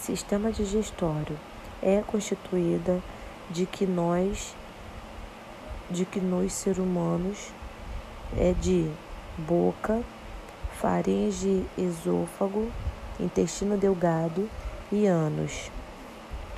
Sistema 0.00 0.50
digestório 0.52 1.38
é 1.82 2.02
constituída 2.06 3.02
de 3.50 3.66
que 3.66 3.84
nós, 3.84 4.54
de 5.90 6.04
que 6.04 6.20
nós 6.20 6.52
seres 6.52 6.78
humanos 6.78 7.52
é 8.36 8.52
de 8.52 8.90
boca, 9.36 10.02
faringe, 10.80 11.66
esôfago, 11.76 12.70
intestino 13.20 13.76
delgado 13.76 14.48
e 14.90 15.06
ânus. 15.06 15.70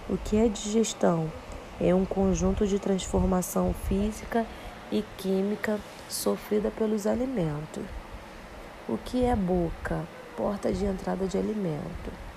O 0.09 0.17
que 0.17 0.37
é 0.37 0.47
digestão? 0.47 1.33
É 1.81 1.95
um 1.95 2.05
conjunto 2.05 2.67
de 2.67 2.79
transformação 2.79 3.75
física 3.89 4.47
e 4.93 5.03
química 5.17 5.81
sofrida 6.09 6.71
pelos 6.71 7.07
alimentos. 7.07 7.85
O 8.89 8.99
que 8.99 9.25
é 9.25 9.35
boca? 9.35 10.05
Porta 10.37 10.71
de 10.73 10.85
entrada 10.85 11.27
de 11.27 11.39
alimento. 11.39 12.30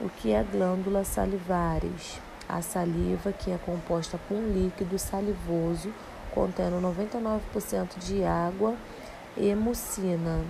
O 0.00 0.08
que 0.08 0.32
é 0.32 0.42
glândula 0.42 1.04
salivares? 1.04 2.20
A 2.48 2.60
saliva 2.60 3.32
que 3.32 3.52
é 3.52 3.58
composta 3.64 4.18
por 4.26 4.36
um 4.36 4.52
líquido 4.52 4.98
salivoso 4.98 5.94
contendo 6.32 6.82
99% 6.82 7.98
de 8.00 8.24
água 8.24 8.74
e 9.36 9.54
mucina. 9.54 10.44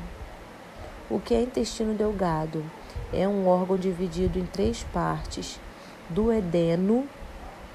O 1.10 1.20
que 1.20 1.34
é 1.34 1.42
intestino 1.42 1.92
delgado? 1.92 2.64
É 3.12 3.28
um 3.28 3.46
órgão 3.46 3.76
dividido 3.76 4.38
em 4.38 4.46
três 4.46 4.82
partes: 4.84 5.60
duodeno, 6.08 7.06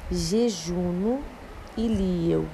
jejuno 0.10 1.24
e 1.78 1.88
líel. 1.88 2.48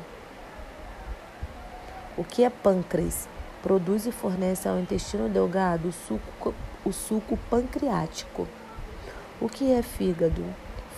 O 2.17 2.23
que 2.25 2.43
é 2.43 2.49
pâncreas? 2.49 3.29
Produz 3.63 4.05
e 4.05 4.11
fornece 4.11 4.67
ao 4.67 4.77
intestino 4.77 5.29
delgado 5.29 5.87
o 5.87 5.93
suco, 5.93 6.53
o 6.83 6.91
suco 6.91 7.37
pancreático. 7.49 8.45
O 9.41 9.49
que 9.49 9.73
é 9.73 9.81
fígado? 9.81 10.45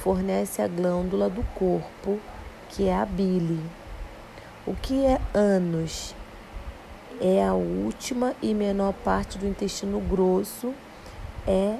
Fornece 0.04 0.62
a 0.62 0.68
glândula 0.68 1.28
do 1.28 1.42
corpo, 1.56 2.20
que 2.70 2.88
é 2.88 2.96
a 2.96 3.04
bile. 3.04 3.60
O 4.66 4.76
que 4.76 5.06
é 5.06 5.20
ânus? 5.34 6.14
É 7.20 7.44
a 7.44 7.54
última 7.54 8.36
e 8.40 8.54
menor 8.54 8.94
parte 8.94 9.40
do 9.40 9.48
intestino 9.48 10.00
grosso, 10.00 10.72
é 11.48 11.80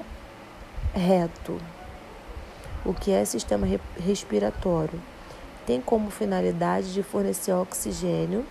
reto. 0.92 1.60
O 2.84 2.92
que 2.92 3.12
é 3.12 3.24
sistema 3.24 3.64
respiratório? 3.96 5.00
Tem 5.64 5.80
como 5.80 6.10
finalidade 6.10 6.92
de 6.92 7.04
fornecer 7.04 7.52
oxigênio 7.52 8.44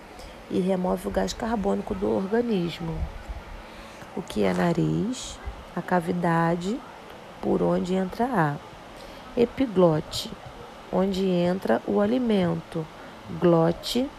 e 0.50 0.62
remove 0.62 1.10
o 1.10 1.12
gás 1.12 1.34
carbônico 1.34 1.94
do 1.94 2.10
organismo. 2.10 2.98
O 4.16 4.22
que 4.22 4.44
é 4.44 4.54
nariz? 4.54 5.38
A 5.76 5.82
cavidade 5.82 6.80
por 7.48 7.64
onde 7.64 7.94
entra 7.94 8.26
ar. 8.26 8.58
Epiglote, 9.38 10.30
onde 10.92 11.26
entra 11.26 11.82
o 11.88 12.02
alimento. 12.02 12.86
Glote 13.40 14.10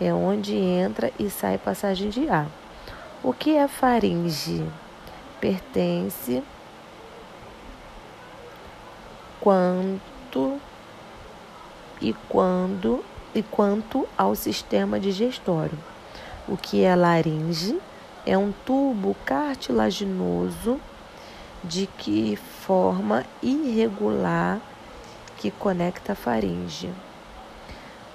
é 0.00 0.10
onde 0.14 0.56
entra 0.56 1.12
e 1.18 1.28
sai 1.28 1.58
passagem 1.58 2.08
de 2.08 2.30
ar. 2.30 2.48
O 3.22 3.34
que 3.34 3.54
é 3.54 3.68
faringe? 3.68 4.64
Pertence 5.38 6.42
quanto 9.38 10.58
e 12.00 12.14
quando 12.26 13.04
e 13.34 13.42
quanto 13.42 14.08
ao 14.16 14.34
sistema 14.34 14.98
digestório. 14.98 15.78
O 16.48 16.56
que 16.56 16.82
é 16.82 16.96
laringe? 16.96 17.78
É 18.24 18.38
um 18.38 18.50
tubo 18.64 19.14
cartilaginoso 19.26 20.80
de 21.62 21.86
que 21.86 22.36
forma 22.36 23.24
irregular 23.42 24.60
que 25.36 25.50
conecta 25.50 26.12
a 26.12 26.16
faringe. 26.16 26.90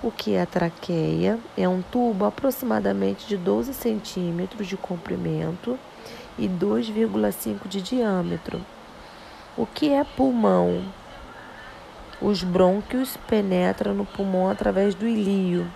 O 0.04 0.10
que 0.12 0.34
é 0.34 0.46
traqueia? 0.46 1.40
É 1.56 1.70
um 1.70 1.82
tubo 1.82 2.26
aproximadamente 2.26 3.28
de 3.28 3.38
12 3.38 3.74
centímetros 3.74 4.68
de 4.68 4.76
comprimento 4.76 5.78
e 6.40 6.48
2,5 6.48 7.68
de 7.68 7.82
diâmetro. 7.82 8.66
O 9.56 9.66
que 9.66 9.90
é 9.90 10.04
pulmão? 10.04 10.84
Os 12.20 12.44
brônquios 12.44 13.18
penetram 13.28 13.94
no 13.94 14.06
pulmão 14.06 14.50
através 14.50 14.96
do 14.96 15.08
ilío. 15.08 15.68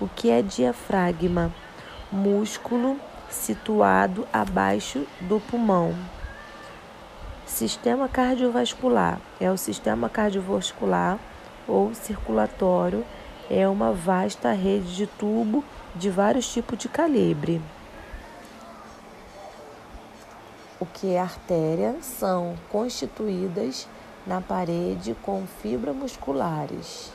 O 0.00 0.08
que 0.08 0.30
é 0.30 0.42
diafragma? 0.42 1.54
Músculo 2.10 2.98
situado 3.30 4.26
abaixo 4.32 5.06
do 5.20 5.40
pulmão. 5.40 5.94
Sistema 7.46 8.08
cardiovascular 8.08 9.20
é 9.38 9.50
o 9.50 9.56
sistema 9.56 10.08
cardiovascular 10.08 11.18
ou 11.68 11.94
circulatório 11.94 13.04
é 13.50 13.68
uma 13.68 13.92
vasta 13.92 14.52
rede 14.52 14.96
de 14.96 15.06
tubo 15.06 15.62
de 15.94 16.08
vários 16.08 16.50
tipos 16.50 16.78
de 16.78 16.88
calibre. 16.88 17.60
O 20.80 20.86
que 20.86 21.12
é 21.12 21.20
artéria 21.20 21.96
são 22.00 22.56
constituídas 22.70 23.86
na 24.26 24.40
parede 24.40 25.14
com 25.22 25.46
fibras 25.46 25.94
musculares. 25.94 27.12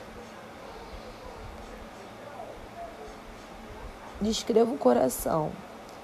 Descreva 4.22 4.72
o 4.72 4.78
coração. 4.78 5.52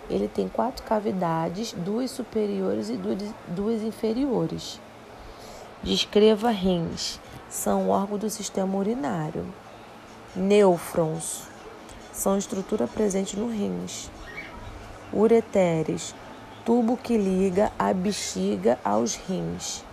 Ele 0.09 0.27
tem 0.27 0.47
quatro 0.47 0.83
cavidades, 0.83 1.73
duas 1.73 2.11
superiores 2.11 2.89
e 2.89 2.99
duas 3.47 3.81
inferiores. 3.81 4.79
Descreva 5.81 6.49
rins. 6.49 7.19
São 7.49 7.89
órgãos 7.89 8.19
do 8.19 8.29
sistema 8.29 8.77
urinário. 8.77 9.45
Nêufrons 10.35 11.43
são 12.15 12.37
estrutura 12.37 12.87
presente 12.87 13.37
no 13.37 13.49
rins. 13.49 14.09
Ureteres, 15.13 16.15
tubo 16.63 16.95
que 16.97 17.17
liga 17.17 17.71
a 17.77 17.93
bexiga 17.93 18.79
aos 18.83 19.15
rins. 19.15 19.83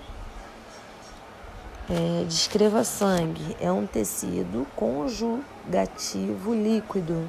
É, 1.91 2.25
descreva 2.25 2.85
sangue. 2.85 3.57
É 3.61 3.71
um 3.71 3.87
tecido 3.87 4.67
conjugativo 4.77 6.55
líquido. 6.55 7.29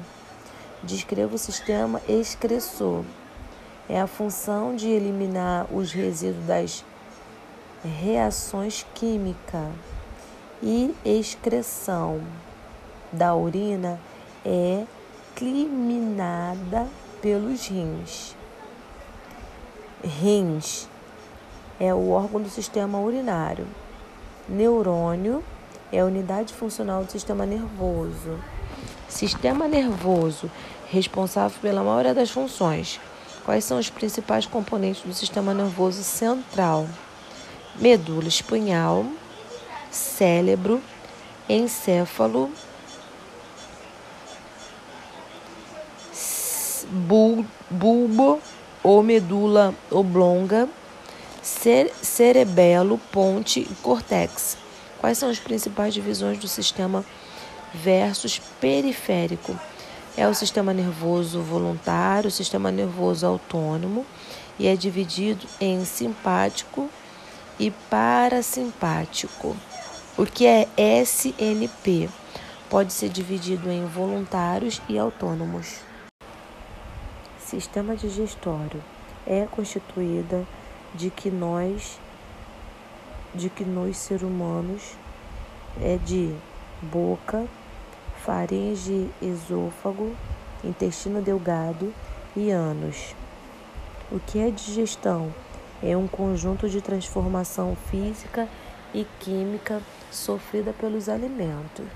Descreva 0.86 1.34
o 1.34 1.38
sistema 1.38 2.00
excressor. 2.08 3.04
É 3.88 4.00
a 4.00 4.06
função 4.06 4.76
de 4.76 4.88
eliminar 4.88 5.66
os 5.72 5.92
resíduos 5.92 6.44
das 6.46 6.84
reações 8.02 8.84
químicas. 8.94 9.70
E 10.62 10.94
excreção 11.04 12.20
da 13.12 13.34
urina 13.34 13.98
é 14.44 14.84
climinada 15.34 16.86
pelos 17.20 17.66
rins. 17.66 18.36
Rins 20.02 20.88
é 21.80 21.94
o 21.94 22.10
órgão 22.10 22.42
do 22.42 22.50
sistema 22.50 22.98
urinário. 22.98 23.66
Neurônio 24.46 25.42
é 25.90 26.00
a 26.00 26.04
unidade 26.04 26.52
funcional 26.52 27.04
do 27.04 27.10
sistema 27.10 27.46
nervoso. 27.46 28.38
Sistema 29.08 29.68
nervoso 29.68 30.50
responsável 30.90 31.58
pela 31.60 31.82
maioria 31.82 32.14
das 32.14 32.30
funções. 32.30 33.00
Quais 33.44 33.64
são 33.64 33.78
os 33.78 33.90
principais 33.90 34.46
componentes 34.46 35.02
do 35.02 35.12
sistema 35.12 35.52
nervoso 35.52 36.02
central? 36.02 36.88
Medula 37.76 38.28
espinhal, 38.28 39.04
cérebro, 39.90 40.80
encéfalo, 41.48 42.50
bulbo 47.70 48.40
ou 48.82 49.02
medula 49.02 49.74
oblonga, 49.90 50.68
cerebelo, 51.42 52.98
ponte 53.10 53.60
e 53.60 53.74
córtex. 53.82 54.56
Quais 54.98 55.18
são 55.18 55.28
as 55.28 55.38
principais 55.38 55.92
divisões 55.92 56.38
do 56.38 56.48
sistema 56.48 57.04
versus 57.74 58.40
periférico? 58.60 59.58
É 60.16 60.28
o 60.28 60.34
sistema 60.34 60.72
nervoso 60.72 61.42
voluntário, 61.42 62.28
o 62.28 62.30
sistema 62.30 62.70
nervoso 62.70 63.26
autônomo 63.26 64.06
e 64.56 64.68
é 64.68 64.76
dividido 64.76 65.44
em 65.60 65.84
simpático 65.84 66.88
e 67.58 67.72
parasimpático. 67.90 69.56
O 70.16 70.24
que 70.24 70.46
é 70.46 70.68
SNP? 71.02 72.08
Pode 72.70 72.92
ser 72.92 73.08
dividido 73.08 73.68
em 73.68 73.84
voluntários 73.86 74.80
e 74.88 74.96
autônomos. 74.96 75.80
Sistema 77.36 77.96
digestório 77.96 78.82
é 79.26 79.48
constituída 79.50 80.46
de 80.94 81.10
que 81.10 81.28
nós, 81.28 81.98
de 83.34 83.50
que 83.50 83.64
nós 83.64 83.96
seres 83.96 84.22
humanos 84.22 84.92
é 85.80 85.96
de 85.96 86.32
boca, 86.80 87.48
faringe, 88.24 89.10
esôfago, 89.20 90.14
intestino 90.62 91.20
delgado 91.20 91.92
e 92.36 92.50
ânus. 92.50 93.14
O 94.10 94.18
que 94.18 94.38
é 94.38 94.50
digestão? 94.50 95.32
é 95.82 95.94
um 95.94 96.08
conjunto 96.08 96.66
de 96.68 96.80
transformação 96.80 97.76
física 97.90 98.48
e 98.94 99.06
química 99.20 99.82
sofrida 100.10 100.72
pelos 100.72 101.10
alimentos. 101.10 101.86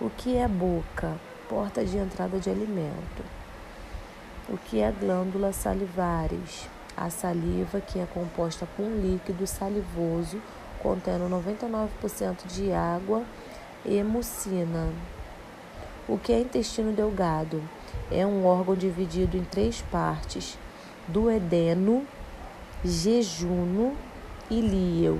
O 0.00 0.08
que 0.10 0.36
é 0.36 0.46
boca? 0.46 1.16
Porta 1.48 1.84
de 1.84 1.96
entrada 1.96 2.38
de 2.38 2.48
alimento. 2.48 3.24
O 4.48 4.56
que 4.56 4.80
é 4.80 4.92
glândula 4.92 5.52
salivares? 5.52 6.68
A 6.96 7.10
saliva 7.10 7.80
que 7.80 7.98
é 7.98 8.06
composta 8.06 8.66
por 8.76 8.84
um 8.84 9.00
líquido 9.00 9.44
salivoso 9.44 10.40
contendo 10.80 11.28
99% 11.28 12.46
de 12.46 12.72
água 12.72 13.24
e 13.84 14.02
mucina. 14.04 14.92
O 16.06 16.18
que 16.18 16.32
é 16.32 16.40
intestino 16.40 16.92
delgado? 16.92 17.62
É 18.10 18.26
um 18.26 18.44
órgão 18.44 18.76
dividido 18.76 19.38
em 19.38 19.44
três 19.44 19.80
partes: 19.90 20.58
duodeno, 21.08 22.06
jejuno 22.84 23.96
e 24.50 24.60
líel. 24.60 25.18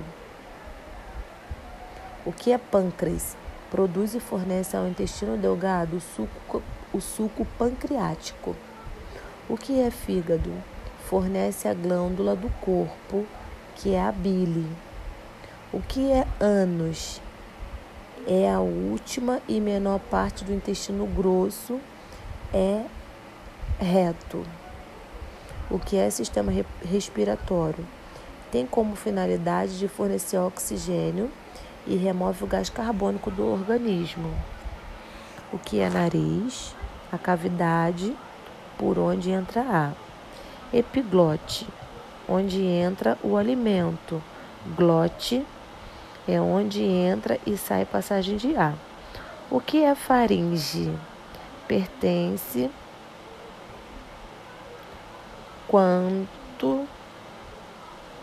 O 2.23 2.31
que 2.31 2.51
é 2.51 2.57
pâncreas? 2.59 3.35
Produz 3.71 4.13
e 4.13 4.19
fornece 4.19 4.77
ao 4.77 4.87
intestino 4.87 5.35
delgado 5.37 5.97
o 5.97 5.99
suco, 5.99 6.61
o 6.93 7.01
suco 7.01 7.45
pancreático. 7.57 8.55
O 9.49 9.57
que 9.57 9.79
é 9.79 9.89
fígado? 9.89 10.53
Fornece 11.09 11.67
a 11.67 11.73
glândula 11.73 12.35
do 12.35 12.49
corpo, 12.61 13.25
que 13.75 13.95
é 13.95 14.01
a 14.01 14.11
bile. 14.11 14.67
O 15.73 15.81
que 15.81 16.11
é 16.11 16.27
ânus? 16.39 17.19
É 18.27 18.51
a 18.51 18.59
última 18.59 19.39
e 19.47 19.61
menor 19.61 19.99
parte 19.99 20.43
do 20.43 20.51
intestino 20.51 21.05
grosso, 21.05 21.79
é 22.51 22.83
reto. 23.79 24.43
O 25.69 25.77
que 25.77 25.95
é 25.95 26.09
sistema 26.09 26.51
respiratório? 26.83 27.85
Tem 28.51 28.65
como 28.65 28.95
finalidade 28.95 29.77
de 29.77 29.87
fornecer 29.87 30.37
oxigênio 30.37 31.29
e 31.85 31.95
remove 31.95 32.43
o 32.43 32.47
gás 32.47 32.67
carbônico 32.67 33.29
do 33.29 33.45
organismo. 33.45 34.33
O 35.53 35.59
que 35.59 35.79
é 35.79 35.89
nariz? 35.89 36.75
A 37.11 37.19
cavidade 37.19 38.15
por 38.75 38.97
onde 38.97 39.29
entra 39.29 39.61
ar. 39.61 39.93
Epiglote, 40.73 41.67
onde 42.27 42.63
entra 42.63 43.19
o 43.23 43.37
alimento. 43.37 44.21
Glote 44.75 45.45
é 46.27 46.39
onde 46.41 46.83
entra 46.83 47.39
e 47.45 47.57
sai 47.57 47.85
passagem 47.85 48.37
de 48.37 48.55
ar. 48.55 48.75
O 49.49 49.59
que 49.59 49.83
é 49.83 49.93
faringe? 49.93 50.91
Pertence 51.67 52.69
quanto 55.67 56.87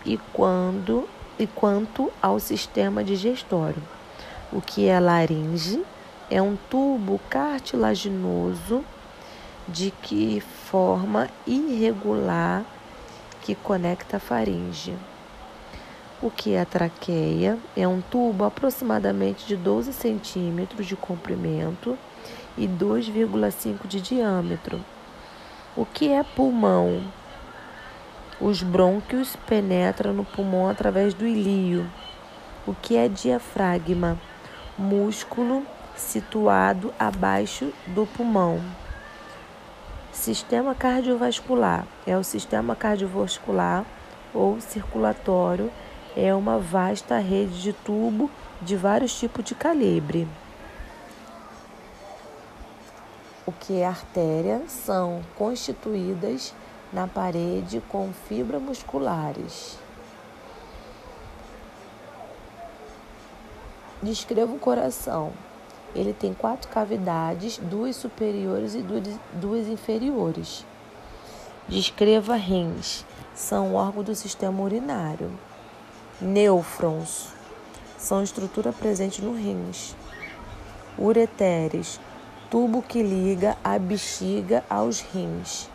e 0.05 0.19
quando 0.33 1.09
e 1.39 1.47
quanto 1.47 2.13
ao 2.21 2.39
sistema 2.39 3.03
digestório. 3.03 3.83
O 4.53 4.61
que 4.61 4.87
é 4.87 4.99
laringe? 4.99 5.83
É 6.31 6.41
um 6.41 6.57
tubo 6.71 7.21
cartilaginoso 7.29 8.85
de 9.69 9.91
que 9.91 10.41
forma 10.41 11.29
irregular 11.47 12.65
que 13.43 13.55
conecta 13.55 14.17
a 14.17 14.21
faringe. 14.21 14.95
O 16.23 16.31
que 16.31 16.55
é 16.55 16.61
a 16.61 16.65
traqueia? 16.65 17.59
É 17.77 17.89
um 17.89 18.01
tubo 18.01 18.45
aproximadamente 18.45 19.45
de 19.45 19.57
12 19.57 19.93
centímetros 19.93 20.87
de 20.87 20.95
comprimento 20.95 21.99
e 22.57 22.69
2,5 22.69 23.89
de 23.89 24.01
diâmetro. 24.01 24.81
O 25.77 25.85
que 25.85 26.13
é 26.13 26.23
pulmão? 26.23 27.03
Os 28.41 28.63
brônquios 28.63 29.35
penetram 29.49 30.13
no 30.13 30.25
pulmão 30.25 30.69
através 30.69 31.13
do 31.13 31.27
ilío. 31.27 31.91
O 32.65 32.73
que 32.73 32.97
é 32.97 33.09
diafragma? 33.09 34.17
Músculo 34.79 35.67
situado 35.97 36.95
abaixo 37.01 37.73
do 37.89 38.07
pulmão. 38.07 38.61
Sistema 40.13 40.73
cardiovascular 40.73 41.85
é 42.07 42.17
o 42.17 42.23
sistema 42.23 42.77
cardiovascular 42.77 43.85
ou 44.33 44.61
circulatório, 44.61 45.71
é 46.17 46.35
uma 46.35 46.59
vasta 46.59 47.19
rede 47.19 47.61
de 47.63 47.73
tubo 47.73 48.31
de 48.61 48.77
vários 48.77 49.19
tipos 49.19 49.45
de 49.45 49.55
calibre. 49.55 50.29
O 53.45 53.53
que 53.53 53.81
é 53.81 53.87
artéria 53.87 54.63
são 54.69 55.23
constituídas 55.37 56.55
na 56.93 57.09
parede 57.09 57.83
com 57.89 58.13
fibras 58.29 58.63
musculares. 58.63 59.79
Descreva 64.03 64.53
o 64.53 64.59
coração. 64.59 65.33
Ele 65.95 66.13
tem 66.13 66.33
quatro 66.35 66.69
cavidades, 66.71 67.59
duas 67.59 67.97
superiores 67.97 68.75
e 68.75 68.85
duas 69.35 69.69
inferiores. 69.69 70.65
Descreva 71.69 72.35
rins. 72.35 73.05
São 73.35 73.75
órgãos 73.75 74.07
do 74.07 74.15
sistema 74.15 74.63
urinário. 74.63 75.31
Nêufrons. 76.23 77.31
São 77.99 78.23
estrutura 78.23 78.73
presente 78.73 79.21
no 79.21 79.35
rins. 79.35 79.97
Ureteres. 80.97 81.99
Tubo 82.49 82.81
que 82.81 83.03
liga 83.03 83.57
a 83.65 83.77
bexiga 83.77 84.63
aos 84.71 85.01
rins. 85.01 85.69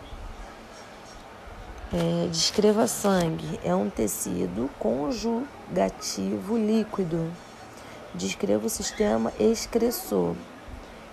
É, 1.93 2.27
descreva 2.27 2.87
sangue. 2.87 3.59
É 3.61 3.75
um 3.75 3.89
tecido 3.89 4.69
conjugativo 4.79 6.57
líquido. 6.57 7.29
Descreva 8.15 8.67
o 8.67 8.69
sistema 8.69 9.33
excressor. 9.37 10.33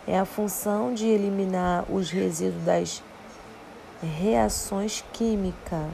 É 0.07 0.17
a 0.17 0.25
função 0.25 0.95
de 0.95 1.09
eliminar 1.09 1.85
os 1.91 2.09
resíduos 2.09 2.63
das 2.63 3.03
reações 4.01 5.05
químicas. 5.13 5.91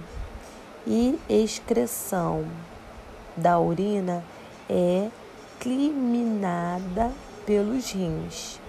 E 0.86 1.18
excreção 1.26 2.44
da 3.36 3.58
urina 3.58 4.24
é 4.68 5.08
climinada 5.58 7.10
pelos 7.46 7.90
rins. 7.92 8.60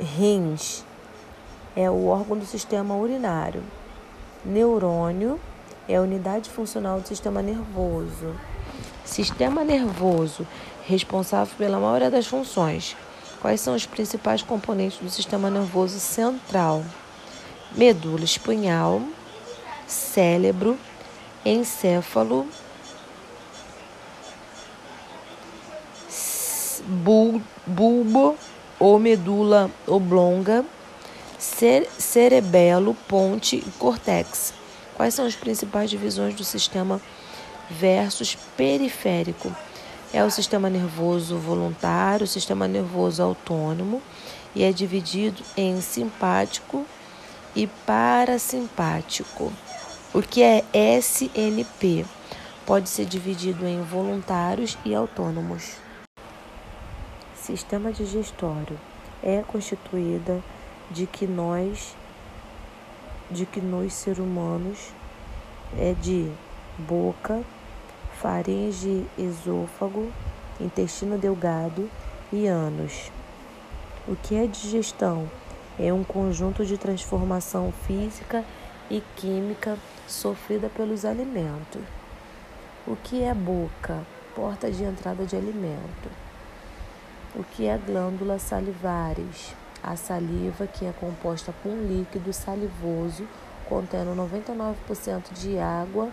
Rins 0.00 0.84
é 1.76 1.90
o 1.90 2.06
órgão 2.06 2.36
do 2.36 2.44
sistema 2.44 2.94
urinário. 2.94 3.62
Neurônio 4.44 5.40
é 5.88 5.96
a 5.96 6.02
unidade 6.02 6.50
funcional 6.50 7.00
do 7.00 7.08
sistema 7.08 7.40
nervoso. 7.40 8.34
Sistema 9.04 9.64
nervoso 9.64 10.46
responsável 10.86 11.54
pela 11.56 11.78
maioria 11.78 12.10
das 12.10 12.26
funções. 12.26 12.96
Quais 13.40 13.60
são 13.60 13.74
os 13.74 13.86
principais 13.86 14.42
componentes 14.42 14.98
do 14.98 15.10
sistema 15.10 15.50
nervoso 15.50 15.98
central? 15.98 16.84
Medula 17.76 18.24
espinhal, 18.24 19.02
cérebro, 19.86 20.78
encéfalo, 21.44 22.46
bulbo 26.86 28.36
ou 28.78 28.98
medula 28.98 29.70
oblonga 29.86 30.64
cerebelo, 31.98 32.96
ponte 33.08 33.56
e 33.56 33.70
córtex. 33.78 34.54
Quais 34.94 35.14
são 35.14 35.26
as 35.26 35.34
principais 35.34 35.90
divisões 35.90 36.34
do 36.34 36.44
sistema 36.44 37.00
versus 37.68 38.36
periférico? 38.56 39.54
É 40.12 40.22
o 40.22 40.30
sistema 40.30 40.70
nervoso 40.70 41.36
voluntário, 41.38 42.24
o 42.24 42.28
sistema 42.28 42.68
nervoso 42.68 43.22
autônomo 43.22 44.00
e 44.54 44.62
é 44.62 44.70
dividido 44.70 45.42
em 45.56 45.80
simpático 45.80 46.86
e 47.56 47.66
parasimpático. 47.66 49.52
O 50.14 50.20
que 50.20 50.42
é 50.42 50.64
SNP? 51.00 52.04
Pode 52.66 52.88
ser 52.88 53.06
dividido 53.06 53.66
em 53.66 53.82
voluntários 53.82 54.76
e 54.84 54.94
autônomos. 54.94 55.72
Sistema 57.42 57.92
digestório 57.92 58.78
é 59.20 59.42
constituída 59.42 60.40
de 60.92 61.08
que 61.08 61.26
nós, 61.26 61.96
de 63.28 63.44
que 63.44 63.60
nós 63.60 63.94
seres 63.94 64.20
humanos 64.20 64.90
é 65.76 65.92
de 65.92 66.30
boca, 66.78 67.42
faringe, 68.12 69.04
esôfago, 69.18 70.12
intestino 70.60 71.18
delgado 71.18 71.90
e 72.32 72.46
ânus. 72.46 73.10
O 74.06 74.14
que 74.14 74.36
é 74.36 74.46
digestão? 74.46 75.28
É 75.76 75.92
um 75.92 76.04
conjunto 76.04 76.64
de 76.64 76.78
transformação 76.78 77.72
física 77.88 78.44
e 78.88 79.02
química 79.16 79.76
sofrida 80.06 80.68
pelos 80.68 81.04
alimentos. 81.04 81.82
O 82.86 82.94
que 82.94 83.24
é 83.24 83.34
boca? 83.34 84.06
Porta 84.32 84.70
de 84.70 84.84
entrada 84.84 85.26
de 85.26 85.34
alimento. 85.34 86.21
O 87.34 87.42
que 87.42 87.66
é 87.66 87.78
glândula 87.78 88.38
salivares? 88.38 89.54
A 89.82 89.96
saliva, 89.96 90.66
que 90.66 90.84
é 90.84 90.92
composta 90.92 91.50
por 91.62 91.72
um 91.72 91.86
líquido 91.86 92.30
salivoso 92.30 93.26
contendo 93.66 94.14
99% 94.14 95.32
de 95.32 95.58
água 95.58 96.10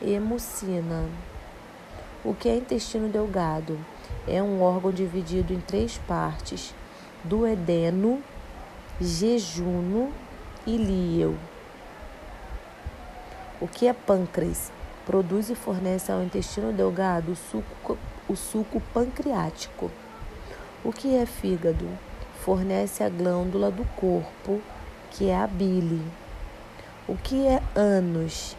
e 0.00 0.16
mucina. 0.20 1.08
O 2.24 2.32
que 2.32 2.48
é 2.48 2.54
intestino 2.54 3.08
delgado? 3.08 3.76
É 4.24 4.40
um 4.40 4.62
órgão 4.62 4.92
dividido 4.92 5.52
em 5.52 5.60
três 5.60 5.98
partes: 5.98 6.72
duodeno, 7.24 8.22
jejuno 9.00 10.12
e 10.64 10.76
líel. 10.76 11.34
O 13.60 13.66
que 13.66 13.88
é 13.88 13.92
pâncreas? 13.92 14.70
Produz 15.04 15.50
e 15.50 15.56
fornece 15.56 16.12
ao 16.12 16.22
intestino 16.22 16.72
delgado 16.72 17.32
o 17.32 17.36
suco, 17.36 17.98
o 18.28 18.36
suco 18.36 18.80
pancreático. 18.94 19.90
O 20.84 20.92
que 20.92 21.14
é 21.14 21.24
fígado? 21.24 21.88
Fornece 22.44 23.04
a 23.04 23.08
glândula 23.08 23.70
do 23.70 23.84
corpo, 23.94 24.60
que 25.12 25.28
é 25.28 25.36
a 25.36 25.46
bile. 25.46 26.02
O 27.06 27.16
que 27.16 27.46
é 27.46 27.62
ânus? 27.76 28.56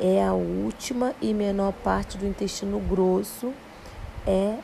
É 0.00 0.24
a 0.24 0.32
última 0.32 1.14
e 1.20 1.34
menor 1.34 1.74
parte 1.74 2.16
do 2.16 2.26
intestino 2.26 2.80
grosso, 2.80 3.52
é 4.26 4.56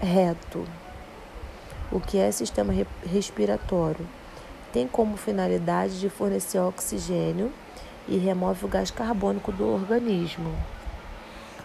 reto. 0.00 0.66
O 1.92 2.00
que 2.00 2.16
é 2.16 2.32
sistema 2.32 2.72
respiratório? 3.04 4.08
Tem 4.72 4.88
como 4.88 5.18
finalidade 5.18 6.00
de 6.00 6.08
fornecer 6.08 6.60
oxigênio 6.60 7.52
e 8.08 8.16
remove 8.16 8.64
o 8.64 8.68
gás 8.68 8.90
carbônico 8.90 9.52
do 9.52 9.68
organismo. 9.68 10.50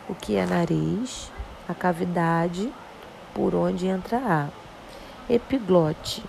O 0.10 0.14
que 0.14 0.36
é 0.36 0.46
nariz? 0.46 1.32
A 1.70 1.74
cavidade 1.74 2.70
por 3.34 3.56
onde 3.56 3.88
entra 3.88 4.18
ar. 4.18 4.50
Epiglote, 5.30 6.24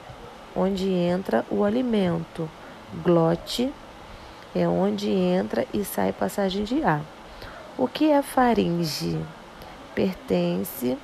onde 0.54 0.88
entra 0.90 1.44
o 1.50 1.64
alimento. 1.64 2.48
Glote 3.02 3.72
é 4.54 4.68
onde 4.68 5.10
entra 5.10 5.66
e 5.74 5.84
sai 5.84 6.12
passagem 6.12 6.64
de 6.64 6.82
ar. 6.82 7.02
O 7.76 7.88
que 7.88 8.10
é 8.10 8.22
faringe? 8.22 9.20
Pertence 9.94 10.96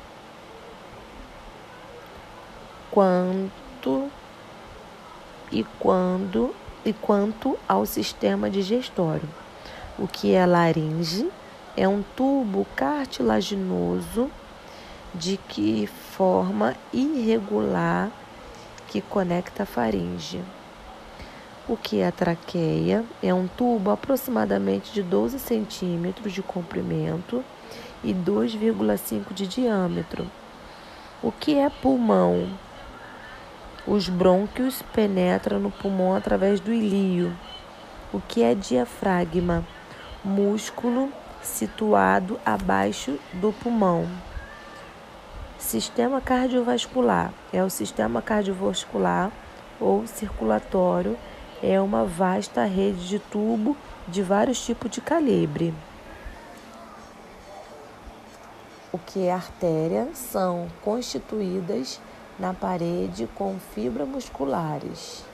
quanto 2.91 4.11
e 5.51 5.65
quando 5.79 6.55
e 6.85 6.93
quanto 6.93 7.59
ao 7.69 7.85
sistema 7.85 8.49
digestório. 8.49 9.29
O 9.99 10.07
que 10.07 10.33
é 10.33 10.47
laringe? 10.47 11.31
É 11.77 11.87
um 11.87 12.03
tubo 12.17 12.67
cartilaginoso 12.75 14.31
de 15.15 15.37
que 15.37 15.87
forma 15.87 16.75
irregular 16.93 18.11
que 18.89 19.01
conecta 19.01 19.65
a 19.65 19.67
faringe. 19.67 20.41
O 21.69 21.77
que 21.77 22.01
é 22.01 22.09
a 22.09 22.13
traqueia? 22.13 23.05
É 23.23 23.33
um 23.33 23.47
tubo 23.47 23.91
aproximadamente 23.91 24.93
de 24.93 25.03
12 25.03 25.39
centímetros 25.39 26.33
de 26.33 26.43
comprimento 26.43 27.45
e 28.03 28.13
2,5 28.13 29.33
de 29.33 29.47
diâmetro. 29.47 30.27
O 31.23 31.31
que 31.31 31.57
é 31.57 31.69
pulmão? 31.69 32.49
Os 33.87 34.09
brônquios 34.09 34.83
penetram 34.93 35.61
no 35.61 35.71
pulmão 35.71 36.15
através 36.15 36.61
do 36.61 36.73
ilío. 36.73 37.33
O 38.13 38.21
que 38.21 38.43
é 38.43 38.55
diafragma? 38.55 39.65
Músculo 40.25 41.13
situado 41.43 42.39
abaixo 42.45 43.19
do 43.35 43.53
pulmão. 43.53 44.09
Sistema 45.61 46.21
cardiovascular 46.23 47.33
é 47.53 47.63
o 47.63 47.71
sistema 47.71 48.21
cardiovascular 48.21 49.31
ou 49.79 50.07
circulatório, 50.07 51.17
é 51.63 51.79
uma 51.79 52.05
vasta 52.05 52.65
rede 52.65 53.07
de 53.07 53.19
tubo 53.19 53.77
de 54.09 54.23
vários 54.23 54.65
tipos 54.65 54.91
de 54.91 55.01
calibre. 55.03 55.73
O 58.91 58.99
que 58.99 59.27
é 59.27 59.33
artéria 59.33 60.09
são 60.15 60.67
constituídas 60.83 62.01
na 62.39 62.53
parede 62.53 63.29
com 63.35 63.57
fibras 63.73 64.09
musculares. 64.09 65.25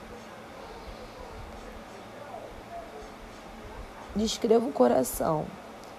Descreva 4.13 4.65
o 4.65 4.73
coração. 4.73 5.45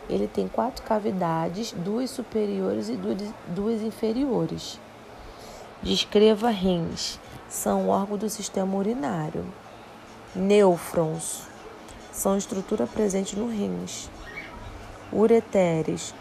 Ele 0.08 0.26
tem 0.26 0.48
quatro 0.48 0.82
cavidades, 0.84 1.72
duas 1.72 2.10
superiores 2.10 2.88
e 2.88 2.98
duas 3.48 3.82
inferiores. 3.82 4.80
Descreva 5.82 6.50
rins. 6.50 7.20
São 7.48 7.88
órgãos 7.88 8.20
do 8.20 8.30
sistema 8.30 8.74
urinário. 8.76 9.44
Nêufrons. 10.34 11.42
São 12.10 12.36
estrutura 12.36 12.86
presente 12.86 13.36
no 13.36 13.48
rins. 13.48 14.10
Ureteres. 15.12 16.14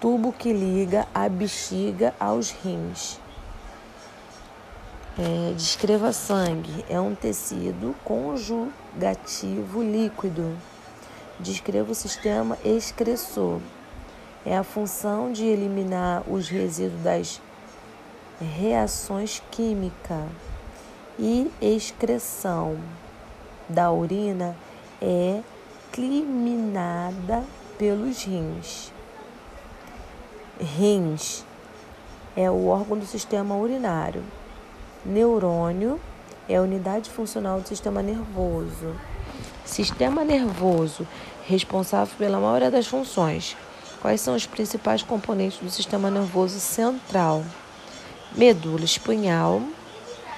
Tubo 0.00 0.32
que 0.32 0.52
liga 0.52 1.06
a 1.14 1.28
bexiga 1.28 2.14
aos 2.18 2.50
rins. 2.50 3.20
É, 5.18 5.52
descreva 5.54 6.12
sangue. 6.12 6.84
É 6.88 6.98
um 6.98 7.14
tecido 7.14 7.94
conjugativo 8.04 9.82
líquido. 9.82 10.56
Descreva 11.44 11.92
o 11.92 11.94
sistema 11.94 12.56
excressor. 12.64 13.60
É 14.46 14.56
a 14.56 14.64
função 14.64 15.30
de 15.30 15.44
eliminar 15.44 16.22
os 16.26 16.48
resíduos 16.48 17.02
das 17.02 17.42
reações 18.40 19.42
químicas. 19.50 20.24
E 21.18 21.50
excreção 21.60 22.78
da 23.68 23.92
urina 23.92 24.56
é 25.02 25.42
climinada 25.92 27.44
pelos 27.76 28.24
rins. 28.24 28.90
Rins 30.58 31.44
é 32.34 32.50
o 32.50 32.68
órgão 32.68 32.98
do 32.98 33.04
sistema 33.04 33.54
urinário. 33.54 34.24
Neurônio 35.04 36.00
é 36.48 36.56
a 36.56 36.62
unidade 36.62 37.10
funcional 37.10 37.60
do 37.60 37.68
sistema 37.68 38.02
nervoso. 38.02 38.96
Sistema 39.64 40.24
nervoso 40.24 41.06
responsável 41.46 42.14
pela 42.16 42.40
maioria 42.40 42.70
das 42.70 42.86
funções. 42.86 43.56
Quais 44.00 44.20
são 44.20 44.34
os 44.34 44.46
principais 44.46 45.02
componentes 45.02 45.58
do 45.58 45.70
sistema 45.70 46.10
nervoso 46.10 46.60
central? 46.60 47.44
Medula 48.36 48.84
espinhal, 48.84 49.62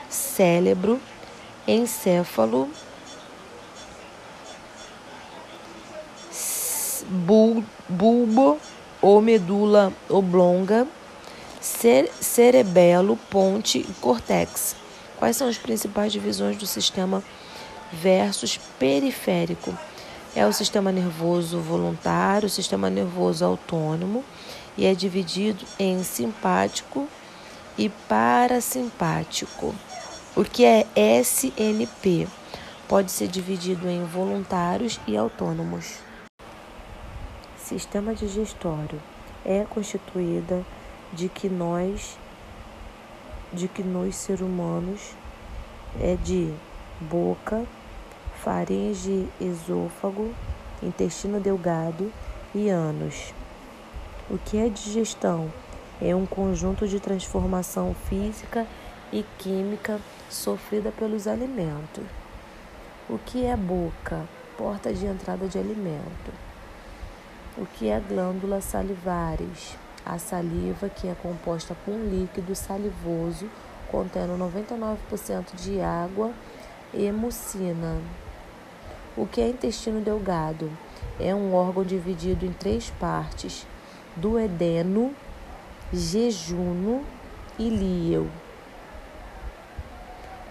cérebro, 0.09 1.01
encéfalo, 1.67 2.71
bulbo 7.89 8.59
ou 9.01 9.21
medula 9.21 9.93
oblonga, 10.09 10.87
cerebelo, 11.61 13.17
ponte 13.31 13.79
e 13.79 13.93
córtex. 14.01 14.77
Quais 15.17 15.37
são 15.37 15.49
as 15.49 15.57
principais 15.57 16.13
divisões 16.13 16.57
do 16.57 16.67
sistema 16.67 17.23
versus 17.93 18.61
periférico? 18.79 19.77
É 20.37 20.45
o 20.45 20.53
sistema 20.53 20.93
nervoso 20.93 21.61
voluntário, 21.61 22.47
o 22.47 22.51
sistema 22.51 22.91
nervoso 22.91 23.43
autônomo 23.43 24.23
e 24.77 24.85
é 24.85 24.95
dividido 24.95 25.65
em 25.79 26.05
simpático 26.05 27.09
e 27.79 27.89
parasimpático. 27.89 29.75
O 30.37 30.45
que 30.45 30.63
é 30.63 30.87
SNP? 30.95 32.29
Pode 32.87 33.13
ser 33.13 33.29
dividido 33.29 33.89
em 33.89 34.05
voluntários 34.05 35.01
e 35.07 35.17
autônomos. 35.17 36.01
Sistema 37.57 38.15
digestório 38.15 39.03
é 39.43 39.65
constituída 39.65 40.63
de 41.15 41.31
que 41.31 41.49
nós, 41.49 42.19
de 43.55 43.69
que 43.69 43.83
nós 43.83 44.15
seres 44.15 44.43
humanos, 44.43 45.01
é 45.99 46.15
de 46.15 46.53
boca, 47.01 47.65
faringe, 48.43 49.29
esôfago, 49.41 50.35
intestino 50.83 51.41
delgado 51.41 52.13
e 52.55 52.69
ânus. 52.69 53.35
O 54.31 54.39
que 54.39 54.59
é 54.59 54.69
digestão? 54.69 55.53
É 56.01 56.15
um 56.15 56.27
conjunto 56.27 56.87
de 56.87 57.01
transformação 57.01 57.95
física 58.09 58.67
e 59.13 59.25
química 59.39 60.01
sofrida 60.29 60.93
pelos 60.93 61.27
alimentos. 61.27 62.05
O 63.09 63.19
que 63.19 63.47
é 63.47 63.57
boca? 63.57 64.27
Porta 64.59 64.93
de 64.93 65.07
entrada 65.07 65.47
de 65.47 65.59
alimento. 65.59 66.33
O 67.57 67.65
que 67.65 67.89
é 67.89 68.01
glândula 68.01 68.61
salivares? 68.61 69.77
A 70.05 70.19
saliva, 70.19 70.89
que 70.89 71.09
é 71.09 71.15
composta 71.15 71.75
por 71.85 71.93
um 71.93 72.09
líquido 72.09 72.55
salivoso 72.55 73.49
contendo 73.91 74.37
99% 74.37 75.55
de 75.55 75.81
água 75.81 76.33
e 76.93 77.11
mucina. 77.13 78.01
O 79.17 79.27
que 79.27 79.41
é 79.41 79.49
intestino 79.49 80.03
delgado? 80.03 80.71
É 81.19 81.35
um 81.35 81.55
órgão 81.55 81.83
dividido 81.83 82.45
em 82.45 82.53
três 82.53 82.91
partes: 82.91 83.67
duodeno, 84.15 85.15
jejuno 85.91 87.03
e 87.59 87.71
líel. 87.71 88.29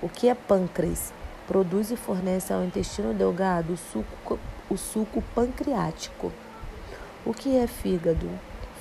O 0.01 0.09
que 0.09 0.27
é 0.27 0.33
pâncreas? 0.33 1.13
Produz 1.45 1.91
e 1.91 1.95
fornece 1.95 2.51
ao 2.51 2.63
intestino 2.63 3.13
delgado 3.13 3.73
o 3.73 3.77
suco, 3.77 4.39
o 4.67 4.75
suco 4.75 5.21
pancreático. 5.35 6.33
O 7.23 7.33
que 7.35 7.55
é 7.55 7.67
fígado? 7.67 8.27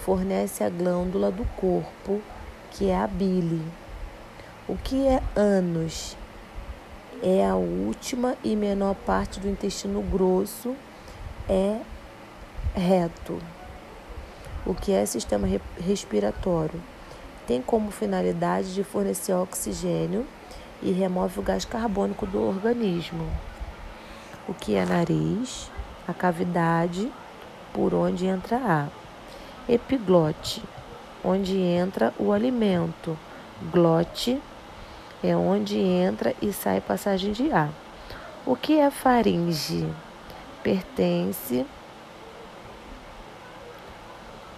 Fornece 0.00 0.64
a 0.64 0.70
glândula 0.70 1.30
do 1.30 1.44
corpo, 1.56 2.22
que 2.70 2.88
é 2.88 2.96
a 2.96 3.06
bile. 3.06 3.62
O 4.66 4.78
que 4.78 5.06
é 5.06 5.22
ânus? 5.36 6.16
É 7.26 7.48
a 7.48 7.54
última 7.54 8.36
e 8.44 8.54
menor 8.54 8.94
parte 8.94 9.40
do 9.40 9.48
intestino 9.48 10.02
grosso, 10.02 10.76
é 11.48 11.80
reto. 12.74 13.38
O 14.66 14.74
que 14.74 14.92
é 14.92 15.06
sistema 15.06 15.48
respiratório? 15.78 16.78
Tem 17.46 17.62
como 17.62 17.90
finalidade 17.90 18.74
de 18.74 18.84
fornecer 18.84 19.32
oxigênio 19.32 20.26
e 20.82 20.92
remove 20.92 21.40
o 21.40 21.42
gás 21.42 21.64
carbônico 21.64 22.26
do 22.26 22.46
organismo. 22.46 23.26
O 24.46 24.52
que 24.52 24.74
é 24.74 24.84
nariz? 24.84 25.70
A 26.06 26.12
cavidade 26.12 27.10
por 27.72 27.94
onde 27.94 28.26
entra 28.26 28.58
ar. 28.58 28.90
Epiglote, 29.66 30.62
onde 31.24 31.56
entra 31.56 32.12
o 32.18 32.32
alimento. 32.32 33.16
Glote 33.72 34.38
é 35.24 35.34
onde 35.34 35.78
entra 35.78 36.34
e 36.42 36.52
sai 36.52 36.82
passagem 36.82 37.32
de 37.32 37.50
ar. 37.50 37.70
O 38.44 38.54
que 38.54 38.78
é 38.78 38.90
faringe? 38.90 39.88
Pertence 40.62 41.64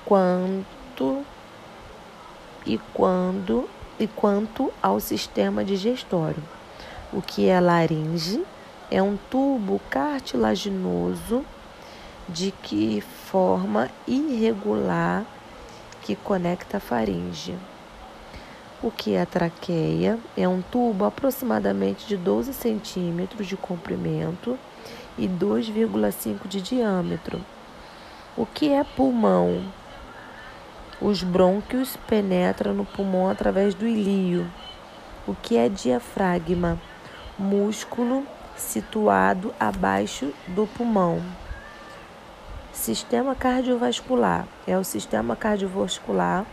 quanto 0.04 1.25
e 2.66 2.78
quando 2.92 3.70
e 3.99 4.08
quanto 4.08 4.73
ao 4.82 4.99
sistema 4.99 5.64
digestório. 5.64 6.42
O 7.12 7.23
que 7.23 7.49
é 7.49 7.61
laringe? 7.61 8.44
É 8.90 9.00
um 9.00 9.16
tubo 9.30 9.80
cartilaginoso 9.88 11.44
de 12.28 12.50
que 12.50 13.00
forma 13.00 13.88
irregular 14.06 15.25
que 16.02 16.16
conecta 16.16 16.78
a 16.78 16.80
faringe. 16.80 17.54
O 18.83 18.90
que 18.90 19.14
é 19.14 19.25
traqueia? 19.25 20.18
É 20.37 20.47
um 20.47 20.61
tubo 20.61 21.06
aproximadamente 21.06 22.06
de 22.06 22.14
12 22.14 22.52
centímetros 22.52 23.47
de 23.47 23.56
comprimento 23.56 24.59
e 25.16 25.26
2,5 25.26 26.47
de 26.47 26.61
diâmetro. 26.61 27.40
O 28.37 28.45
que 28.45 28.71
é 28.71 28.85
pulmão? 28.85 29.62
Os 31.00 31.23
brônquios 31.23 31.97
penetram 32.06 32.75
no 32.75 32.85
pulmão 32.85 33.30
através 33.30 33.75
do 33.75 33.87
ilío. 33.87 34.47
O 35.26 35.35
que 35.35 35.56
é 35.56 35.71
diafragma? 35.71 36.78
Músculo 37.38 38.26
situado 38.56 39.54
abaixo 39.59 40.35
do 40.49 40.66
pulmão. 40.66 41.23
Sistema 42.75 43.35
cardiovascular 43.35 44.47
é 44.66 44.76
o 44.76 44.85
sistema 44.85 45.35
cardiovascular 45.35 46.45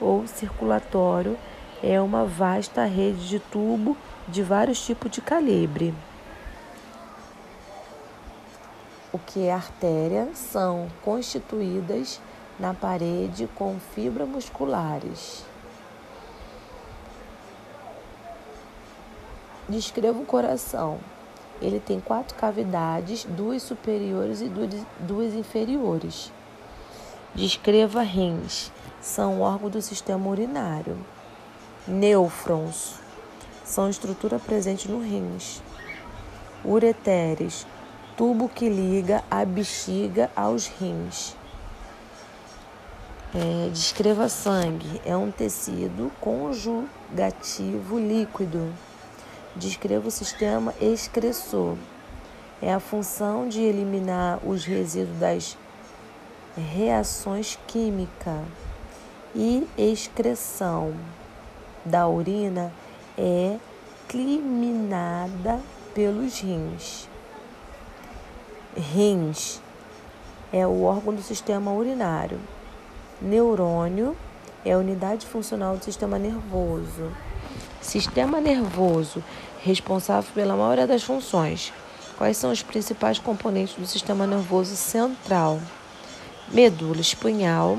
ou 0.00 0.26
circulatório, 0.28 1.36
é 1.82 2.00
uma 2.00 2.24
vasta 2.24 2.84
rede 2.84 3.28
de 3.28 3.40
tubo 3.40 3.96
de 4.28 4.42
vários 4.42 4.84
tipos 4.84 5.10
de 5.10 5.20
calibre. 5.20 5.92
O 9.12 9.18
que 9.18 9.46
é 9.46 9.52
artéria 9.52 10.28
são 10.34 10.88
constituídas 11.02 12.20
na 12.58 12.72
parede 12.72 13.48
com 13.54 13.78
fibras 13.94 14.28
musculares. 14.28 15.44
Descreva 19.68 20.18
o 20.18 20.24
coração. 20.24 20.98
Ele 21.60 21.78
tem 21.78 22.00
quatro 22.00 22.36
cavidades, 22.36 23.24
duas 23.24 23.62
superiores 23.62 24.40
e 24.40 24.50
duas 24.98 25.34
inferiores. 25.34 26.32
Descreva 27.34 28.02
rins. 28.02 28.70
São 29.00 29.40
órgãos 29.40 29.72
do 29.72 29.82
sistema 29.82 30.28
urinário. 30.28 30.96
Nêufrons. 31.86 32.94
São 33.64 33.90
estrutura 33.90 34.38
presente 34.38 34.88
no 34.88 35.00
rins. 35.00 35.60
Ureteres. 36.64 37.66
Tubo 38.16 38.48
que 38.48 38.68
liga 38.68 39.24
a 39.28 39.44
bexiga 39.44 40.30
aos 40.36 40.68
rins. 40.68 41.34
É, 43.34 43.68
descreva 43.70 44.28
sangue. 44.28 45.00
É 45.04 45.16
um 45.16 45.32
tecido 45.32 46.12
conjugativo 46.20 47.98
líquido. 47.98 48.72
Descreva 49.56 50.06
o 50.06 50.10
sistema 50.12 50.72
excretor. 50.80 51.76
É 52.60 52.72
a 52.72 52.78
função 52.78 53.48
de 53.48 53.60
eliminar 53.60 54.38
os 54.46 54.64
resíduos 54.64 55.18
das 55.18 55.58
reações 56.56 57.58
químicas. 57.66 58.44
E 59.34 59.66
excreção 59.76 60.94
da 61.84 62.06
urina 62.06 62.72
é 63.16 63.56
eliminada 64.12 65.60
pelos 65.94 66.40
rins. 66.40 67.08
Rins 68.76 69.60
é 70.52 70.66
o 70.66 70.82
órgão 70.82 71.14
do 71.14 71.22
sistema 71.22 71.72
urinário. 71.72 72.38
Neurônio 73.20 74.16
é 74.64 74.72
a 74.72 74.78
unidade 74.78 75.26
funcional 75.26 75.76
do 75.76 75.84
sistema 75.84 76.18
nervoso. 76.18 77.10
Sistema 77.80 78.40
nervoso 78.40 79.22
responsável 79.62 80.30
pela 80.34 80.56
maioria 80.56 80.86
das 80.86 81.02
funções. 81.02 81.72
Quais 82.16 82.36
são 82.36 82.50
os 82.50 82.62
principais 82.62 83.18
componentes 83.18 83.74
do 83.76 83.86
sistema 83.86 84.26
nervoso 84.26 84.76
central? 84.76 85.60
Medula 86.48 87.00
espinhal, 87.00 87.78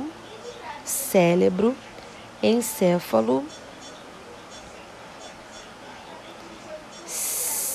cérebro, 0.84 1.76
encéfalo, 2.42 3.44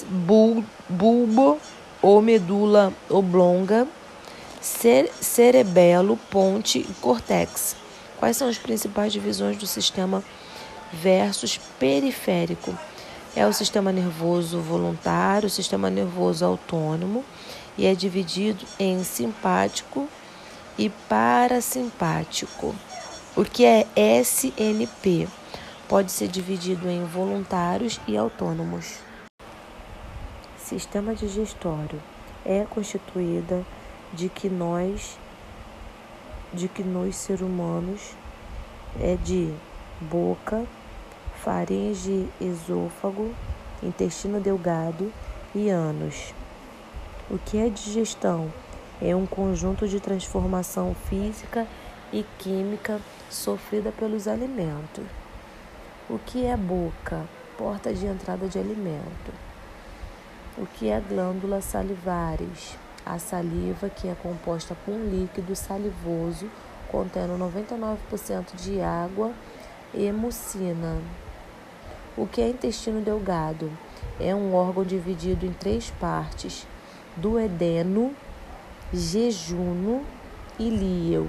bulbo 0.08 1.58
ou 2.00 2.22
medula 2.22 2.92
oblonga, 3.08 3.86
cerebelo, 4.60 6.18
ponte 6.30 6.78
e 6.78 6.94
córtex. 7.00 7.76
Quais 8.18 8.36
são 8.36 8.48
as 8.48 8.58
principais 8.58 9.12
divisões 9.12 9.56
do 9.56 9.66
sistema 9.66 10.22
versus 10.92 11.58
periférico? 11.78 12.76
É 13.36 13.46
o 13.46 13.52
sistema 13.52 13.92
nervoso 13.92 14.60
voluntário, 14.60 15.46
o 15.46 15.50
sistema 15.50 15.88
nervoso 15.88 16.44
autônomo 16.44 17.24
e 17.76 17.86
é 17.86 17.94
dividido 17.94 18.64
em 18.78 19.04
simpático 19.04 20.08
e 20.76 20.88
parasimpático. 21.08 22.74
O 23.36 23.44
que 23.44 23.64
é 23.64 23.86
SNP? 23.94 25.28
Pode 25.88 26.10
ser 26.10 26.28
dividido 26.28 26.88
em 26.88 27.04
voluntários 27.04 28.00
e 28.08 28.16
autônomos. 28.16 29.07
Sistema 30.68 31.14
digestório 31.14 31.98
é 32.44 32.62
constituída 32.68 33.64
de 34.12 34.28
que 34.28 34.50
nós 34.50 35.18
de 36.52 36.68
que 36.68 36.82
nós 36.82 37.16
seres 37.16 37.40
humanos 37.40 38.14
é 39.00 39.16
de 39.16 39.50
boca, 39.98 40.66
faringe, 41.42 42.28
esôfago, 42.38 43.34
intestino 43.82 44.40
delgado 44.40 45.10
e 45.54 45.70
ânus. 45.70 46.34
O 47.30 47.38
que 47.38 47.56
é 47.56 47.70
digestão? 47.70 48.52
É 49.00 49.16
um 49.16 49.24
conjunto 49.24 49.88
de 49.88 49.98
transformação 49.98 50.94
física 51.08 51.66
e 52.12 52.26
química 52.38 53.00
sofrida 53.30 53.90
pelos 53.90 54.28
alimentos. 54.28 55.06
O 56.10 56.18
que 56.18 56.44
é 56.44 56.58
boca? 56.58 57.24
Porta 57.56 57.94
de 57.94 58.04
entrada 58.04 58.46
de 58.46 58.58
alimento. 58.58 59.47
O 60.60 60.66
que 60.66 60.88
é 60.88 60.98
glândula 60.98 61.60
salivares? 61.60 62.76
A 63.06 63.16
saliva 63.16 63.88
que 63.88 64.08
é 64.08 64.16
composta 64.20 64.74
por 64.84 64.92
um 64.92 65.08
líquido 65.08 65.54
salivoso 65.54 66.50
contendo 66.90 67.38
99% 67.38 68.56
de 68.56 68.80
água 68.80 69.32
e 69.94 70.10
mucina. 70.10 71.00
O 72.16 72.26
que 72.26 72.40
é 72.40 72.48
intestino 72.48 73.00
delgado? 73.00 73.70
É 74.18 74.34
um 74.34 74.52
órgão 74.52 74.82
dividido 74.82 75.46
em 75.46 75.52
três 75.52 75.90
partes: 75.90 76.66
duodeno, 77.16 78.12
jejuno 78.92 80.04
e 80.58 80.68
líel. 80.68 81.28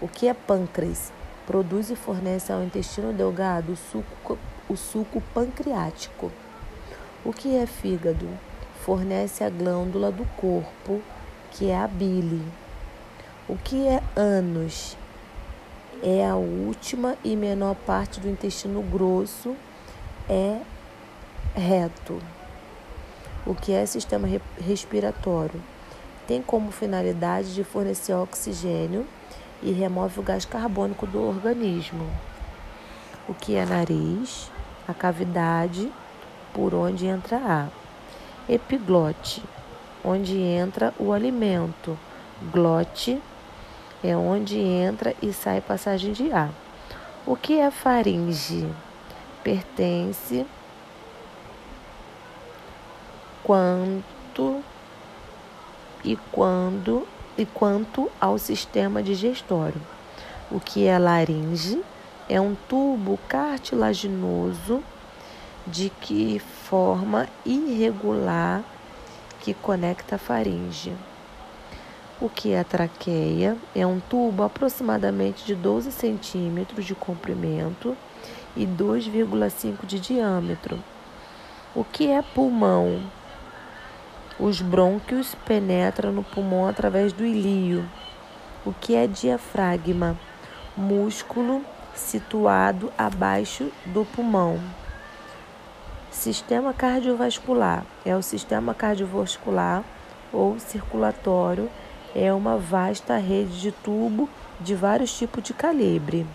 O 0.00 0.08
que 0.08 0.26
é 0.26 0.34
pâncreas? 0.34 1.12
Produz 1.46 1.88
e 1.88 1.94
fornece 1.94 2.52
ao 2.52 2.64
intestino 2.64 3.12
delgado 3.12 3.74
o 3.74 3.76
suco, 3.76 4.36
o 4.68 4.76
suco 4.76 5.22
pancreático. 5.32 6.32
O 7.26 7.32
que 7.32 7.56
é 7.56 7.66
fígado? 7.66 8.28
fornece 8.86 9.42
a 9.42 9.50
glândula 9.50 10.12
do 10.12 10.24
corpo, 10.36 11.02
que 11.50 11.70
é 11.70 11.76
a 11.76 11.88
bile. 11.88 12.40
O 13.48 13.56
que 13.56 13.84
é 13.84 14.00
ânus? 14.14 14.96
É 16.04 16.24
a 16.24 16.36
última 16.36 17.16
e 17.24 17.34
menor 17.34 17.74
parte 17.74 18.20
do 18.20 18.28
intestino 18.28 18.80
grosso, 18.80 19.56
é 20.28 20.60
reto. 21.56 22.22
O 23.44 23.56
que 23.56 23.72
é 23.72 23.84
sistema 23.86 24.28
respiratório? 24.60 25.60
Tem 26.28 26.40
como 26.40 26.70
finalidade 26.70 27.56
de 27.56 27.64
fornecer 27.64 28.14
oxigênio 28.14 29.04
e 29.60 29.72
remove 29.72 30.20
o 30.20 30.22
gás 30.22 30.44
carbônico 30.44 31.08
do 31.08 31.20
organismo. 31.20 32.08
O 33.28 33.34
que 33.34 33.56
é 33.56 33.66
nariz? 33.66 34.48
A 34.86 34.94
cavidade 34.94 35.90
por 36.56 36.74
onde 36.74 37.06
entra 37.06 37.36
ar. 37.36 37.70
Epiglote, 38.48 39.44
onde 40.02 40.38
entra 40.40 40.94
o 40.98 41.12
alimento. 41.12 41.98
Glote 42.50 43.20
é 44.02 44.16
onde 44.16 44.58
entra 44.58 45.14
e 45.20 45.34
sai 45.34 45.60
passagem 45.60 46.12
de 46.12 46.32
ar. 46.32 46.50
O 47.26 47.36
que 47.36 47.60
é 47.60 47.70
faringe? 47.70 48.66
Pertence 49.44 50.46
quanto 53.44 54.62
e 56.02 56.16
quando 56.32 57.06
e 57.36 57.44
quanto 57.44 58.10
ao 58.18 58.38
sistema 58.38 59.02
digestório. 59.02 59.80
O 60.50 60.58
que 60.58 60.86
é 60.86 60.98
laringe? 60.98 61.82
É 62.30 62.40
um 62.40 62.56
tubo 62.66 63.18
cartilaginoso 63.28 64.82
de 65.66 65.90
que 65.90 66.38
forma 66.38 67.26
irregular 67.44 68.62
que 69.40 69.52
conecta 69.52 70.14
a 70.14 70.18
faringe. 70.18 70.92
O 72.20 72.28
que 72.28 72.52
é 72.52 72.64
traqueia? 72.64 73.56
É 73.74 73.86
um 73.86 74.00
tubo 74.00 74.42
aproximadamente 74.42 75.44
de 75.44 75.54
12 75.54 75.92
centímetros 75.92 76.84
de 76.84 76.94
comprimento 76.94 77.96
e 78.56 78.64
2,5 78.66 79.84
de 79.84 80.00
diâmetro. 80.00 80.82
O 81.74 81.84
que 81.84 82.10
é 82.10 82.22
pulmão? 82.22 83.02
Os 84.38 84.62
brônquios 84.62 85.34
penetram 85.46 86.12
no 86.12 86.22
pulmão 86.22 86.66
através 86.66 87.12
do 87.12 87.24
ilío. 87.24 87.84
O 88.64 88.72
que 88.72 88.94
é 88.94 89.06
diafragma? 89.06 90.18
Músculo 90.76 91.62
situado 91.94 92.92
abaixo 92.96 93.70
do 93.86 94.04
pulmão. 94.04 94.58
Sistema 96.18 96.72
cardiovascular 96.72 97.84
é 98.04 98.16
o 98.16 98.22
sistema 98.22 98.74
cardiovascular 98.74 99.84
ou 100.32 100.58
circulatório, 100.58 101.70
é 102.14 102.32
uma 102.32 102.56
vasta 102.56 103.18
rede 103.18 103.60
de 103.60 103.70
tubo 103.70 104.28
de 104.58 104.74
vários 104.74 105.16
tipos 105.16 105.42
de 105.44 105.52
calibre. 105.52 106.26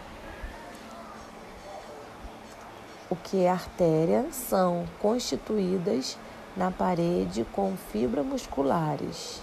O 3.10 3.16
que 3.16 3.44
é 3.44 3.50
artéria 3.50 4.28
são 4.32 4.86
constituídas 5.00 6.16
na 6.56 6.70
parede 6.70 7.44
com 7.52 7.76
fibras 7.76 8.26
musculares. 8.26 9.42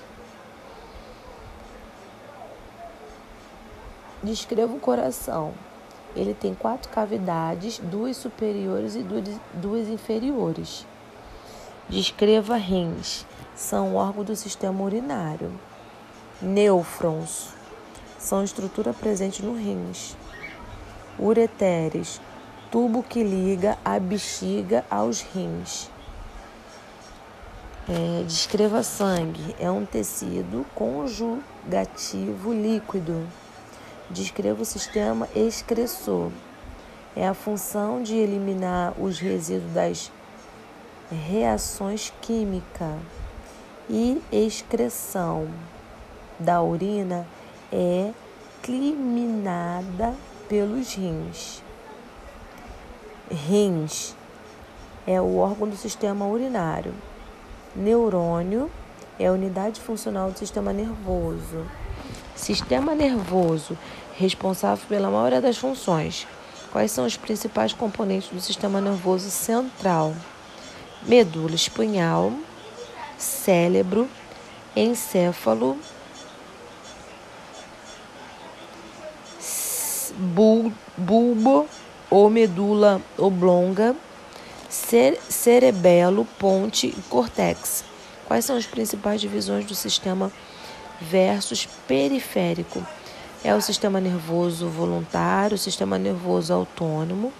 Descreva 4.22 4.72
o 4.72 4.80
coração. 4.80 5.52
Ele 6.16 6.34
tem 6.34 6.54
quatro 6.54 6.90
cavidades, 6.90 7.78
duas 7.78 8.16
superiores 8.16 8.96
e 8.96 9.04
duas 9.54 9.88
inferiores. 9.88 10.86
Descreva 11.88 12.56
rins. 12.56 13.24
São 13.54 13.94
órgãos 13.94 14.26
do 14.26 14.36
sistema 14.36 14.82
urinário. 14.82 15.50
Nêufrons. 16.40 17.48
São 18.18 18.44
estrutura 18.44 18.92
presente 18.92 19.42
no 19.42 19.54
rins. 19.54 20.16
Ureteres. 21.18 22.20
Tubo 22.70 23.02
que 23.02 23.22
liga 23.22 23.78
a 23.84 23.98
bexiga 23.98 24.84
aos 24.90 25.22
rins. 25.22 25.90
É, 27.88 28.22
descreva 28.24 28.82
sangue. 28.82 29.56
É 29.58 29.70
um 29.70 29.86
tecido 29.86 30.66
conjugativo 30.74 32.52
líquido. 32.52 33.26
Descreva 34.10 34.62
o 34.62 34.64
sistema 34.64 35.28
excressor. 35.34 36.30
É 37.14 37.26
a 37.26 37.34
função 37.34 38.02
de 38.02 38.14
eliminar 38.14 38.94
os 38.98 39.18
resíduos 39.18 39.72
das 39.72 40.12
reações 41.10 42.12
químicas. 42.22 42.98
E 43.90 44.22
excreção 44.30 45.48
da 46.38 46.62
urina 46.62 47.26
é 47.72 48.12
eliminada 48.66 50.14
pelos 50.48 50.94
rins. 50.94 51.62
Rins 53.30 54.14
é 55.06 55.20
o 55.20 55.36
órgão 55.36 55.68
do 55.68 55.76
sistema 55.76 56.26
urinário. 56.26 56.94
Neurônio 57.74 58.70
é 59.18 59.26
a 59.26 59.32
unidade 59.32 59.80
funcional 59.80 60.30
do 60.30 60.38
sistema 60.38 60.72
nervoso. 60.72 61.66
Sistema 62.36 62.94
nervoso 62.94 63.76
responsável 64.18 64.84
pela 64.88 65.10
maioria 65.10 65.40
das 65.40 65.56
funções. 65.56 66.26
Quais 66.72 66.90
são 66.90 67.06
os 67.06 67.16
principais 67.16 67.72
componentes 67.72 68.28
do 68.28 68.40
sistema 68.40 68.80
nervoso 68.80 69.30
central? 69.30 70.14
Medula 71.06 71.54
espinhal, 71.54 72.32
cérebro, 73.16 74.08
encéfalo, 74.74 75.78
bulbo 80.96 81.66
ou 82.10 82.28
medula 82.28 83.00
oblonga 83.16 83.94
cerebelo, 84.68 86.26
ponte 86.38 86.88
e 86.88 87.02
córtex. 87.08 87.84
Quais 88.26 88.44
são 88.44 88.56
as 88.56 88.66
principais 88.66 89.20
divisões 89.20 89.64
do 89.64 89.74
sistema 89.74 90.30
versus 91.00 91.66
periférico? 91.86 92.84
É 93.44 93.54
o 93.54 93.60
sistema 93.60 94.00
nervoso 94.00 94.68
voluntário, 94.68 95.54
o 95.54 95.58
sistema 95.58 95.96
nervoso 95.96 96.52
autônomo 96.52 97.32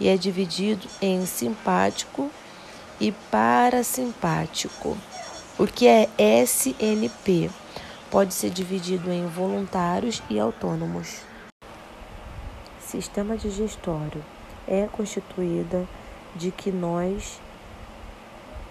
e 0.00 0.08
é 0.08 0.16
dividido 0.16 0.88
em 1.00 1.26
simpático 1.26 2.30
e 2.98 3.12
parasimpático. 3.30 4.96
O 5.58 5.66
que 5.66 5.86
é 5.86 6.08
SNP? 6.18 7.50
Pode 8.10 8.32
ser 8.32 8.48
dividido 8.48 9.12
em 9.12 9.26
voluntários 9.26 10.22
e 10.30 10.40
autônomos. 10.40 11.18
Sistema 12.80 13.36
digestório 13.36 14.24
é 14.66 14.88
constituída 14.90 15.86
de 16.34 16.50
que 16.50 16.72
nós, 16.72 17.38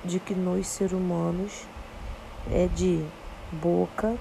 de 0.03 0.19
que 0.19 0.33
nós 0.33 0.65
seres 0.65 0.93
humanos 0.93 1.51
é 2.51 2.67
de 2.67 3.05
boca, 3.51 4.17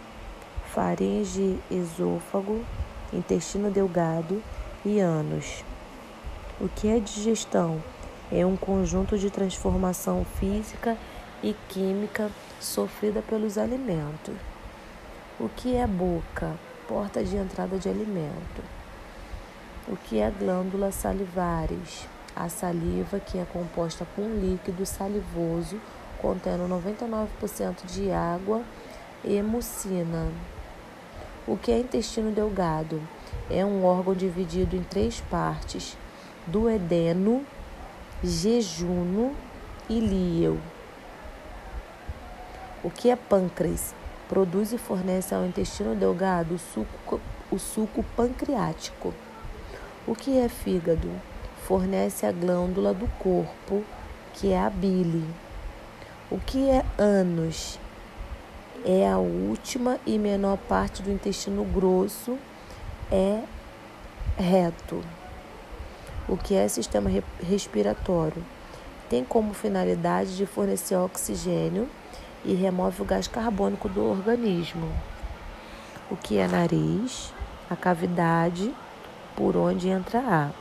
faringe, 0.75 1.59
esôfago, 1.71 2.65
intestino 3.13 3.71
delgado 3.71 4.43
e 4.85 5.01
ânus. 5.01 5.65
O 6.61 6.69
que 6.69 6.89
é 6.89 6.99
digestão? 6.99 7.83
É 8.31 8.45
um 8.47 8.57
conjunto 8.57 9.19
de 9.19 9.31
transformação 9.31 10.25
física 10.39 10.97
e 11.43 11.55
química 11.69 12.31
sofrida 12.61 13.23
pelos 13.23 13.59
alimentos. 13.59 14.35
O 15.39 15.49
que 15.49 15.75
é 15.75 15.87
boca? 15.87 16.55
Porta 16.87 17.25
de 17.25 17.37
entrada 17.37 17.79
de 17.79 17.89
alimento. 17.89 18.63
O 19.89 19.97
que 19.97 20.21
é 20.21 20.31
glândula 20.31 20.93
salivares? 20.93 22.07
a 22.35 22.49
saliva, 22.49 23.21
que 23.21 23.39
é 23.39 23.45
composta 23.45 24.07
por 24.15 24.23
um 24.23 24.41
líquido 24.41 24.87
salivoso 24.87 25.81
contendo 26.21 26.69
99% 26.69 27.87
de 27.87 28.11
água 28.11 28.63
e 29.25 29.41
mucina. 29.43 30.31
O 31.47 31.57
que 31.57 31.73
é 31.73 31.79
intestino 31.79 32.31
delgado? 32.31 33.01
É 33.51 33.65
um 33.65 33.85
órgão 33.85 34.15
dividido 34.15 34.77
em 34.77 34.83
três 34.83 35.21
partes: 35.23 35.97
duodeno, 36.47 37.45
jejuno 38.23 39.35
e 39.89 39.99
líel. 39.99 40.59
O 42.85 42.91
que 42.91 43.11
é 43.11 43.17
pâncreas? 43.17 43.95
Produz 44.29 44.73
e 44.73 44.79
fornece 44.79 45.35
ao 45.35 45.45
intestino 45.45 45.95
delgado 45.97 46.55
o 46.55 46.59
suco, 46.59 47.21
o 47.51 47.59
suco 47.59 48.05
pancreático. 48.17 49.13
O 50.07 50.15
que 50.15 50.39
é 50.39 50.49
fígado? 50.49 51.11
fornece 51.71 52.27
a 52.27 52.33
glândula 52.33 52.93
do 52.93 53.07
corpo, 53.19 53.85
que 54.35 54.53
é 54.53 54.59
a 54.59 54.69
bile. 54.69 55.25
O 56.31 56.39
que 56.39 56.69
é 56.69 56.85
ânus? 56.99 57.79
É 58.85 59.09
a 59.09 59.19
última 59.19 59.99
e 60.07 60.19
menor 60.19 60.57
parte 60.57 61.03
do 61.03 61.11
intestino 61.11 61.65
grosso, 61.65 62.39
é 63.11 63.43
reto. 64.39 65.03
O 66.29 66.37
que 66.37 66.55
é 66.55 66.67
sistema 66.69 67.11
respiratório? 67.43 68.45
Tem 69.09 69.25
como 69.25 69.53
finalidade 69.53 70.37
de 70.37 70.47
fornecer 70.47 70.97
oxigênio 70.97 71.89
e 72.45 72.55
remove 72.55 73.03
o 73.03 73.05
gás 73.05 73.27
carbônico 73.27 73.89
do 73.89 74.05
organismo. 74.05 74.91
O 76.11 76.17
que 76.17 76.39
é 76.39 76.49
nariz? 76.49 77.33
A 77.69 77.77
cavidade 77.77 78.75
por 79.37 79.57
onde 79.57 79.89
entra 79.89 80.21
ar 80.21 80.53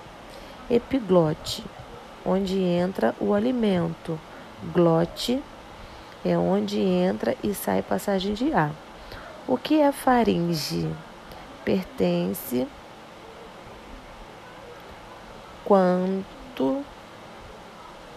epiglote, 0.69 1.65
onde 2.25 2.59
entra 2.59 3.15
o 3.19 3.33
alimento. 3.33 4.19
Glote 4.71 5.41
é 6.23 6.37
onde 6.37 6.79
entra 6.79 7.35
e 7.43 7.53
sai 7.53 7.81
passagem 7.81 8.33
de 8.33 8.53
ar. 8.53 8.71
O 9.47 9.57
que 9.57 9.79
é 9.79 9.91
faringe? 9.91 10.89
Pertence 11.63 12.67
quanto 15.65 16.83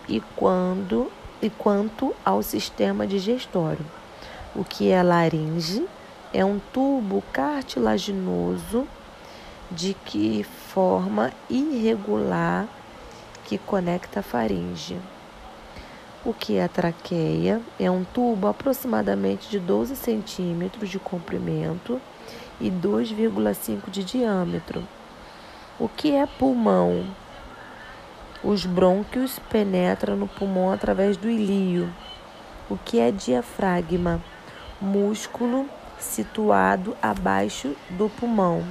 e 0.08 0.20
quando 0.36 1.10
e 1.40 1.50
quanto 1.50 2.14
ao 2.24 2.42
sistema 2.42 3.06
digestório. 3.06 3.84
O 4.54 4.64
que 4.64 4.90
é 4.90 5.02
laringe? 5.02 5.86
É 6.32 6.44
um 6.44 6.58
tubo 6.72 7.22
cartilaginoso 7.32 8.86
de 9.70 9.94
que 9.94 10.44
forma 10.44 11.32
irregular 11.48 12.66
que 13.44 13.58
conecta 13.58 14.20
a 14.20 14.22
faringe. 14.22 14.98
O 16.24 16.32
que 16.32 16.56
é 16.56 16.64
a 16.64 16.68
traqueia? 16.68 17.60
É 17.80 17.90
um 17.90 18.04
tubo 18.04 18.46
aproximadamente 18.46 19.50
de 19.50 19.58
12 19.58 19.96
centímetros 19.96 20.88
de 20.88 21.00
comprimento 21.00 22.00
e 22.60 22.70
2,5 22.70 23.90
de 23.90 24.04
diâmetro. 24.04 24.86
O 25.80 25.88
que 25.88 26.14
é 26.14 26.24
pulmão? 26.24 27.04
Os 28.44 28.64
brônquios 28.64 29.40
penetram 29.50 30.16
no 30.16 30.28
pulmão 30.28 30.70
através 30.70 31.16
do 31.16 31.28
ilío. 31.28 31.92
O 32.70 32.78
que 32.78 33.00
é 33.00 33.10
diafragma? 33.10 34.22
Músculo 34.80 35.68
situado 35.98 36.96
abaixo 37.02 37.74
do 37.90 38.08
pulmão. 38.08 38.64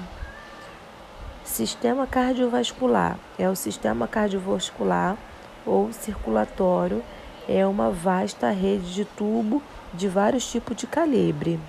Sistema 1.44 2.08
cardiovascular 2.08 3.18
é 3.38 3.50
o 3.50 3.56
sistema 3.56 4.08
cardiovascular 4.08 5.18
ou 5.66 5.92
circulatório, 5.92 7.04
é 7.48 7.66
uma 7.66 7.90
vasta 7.90 8.50
rede 8.50 8.94
de 8.94 9.06
tubo 9.06 9.62
de 9.94 10.08
vários 10.08 10.50
tipos 10.50 10.76
de 10.76 10.88
calibre. 10.88 11.60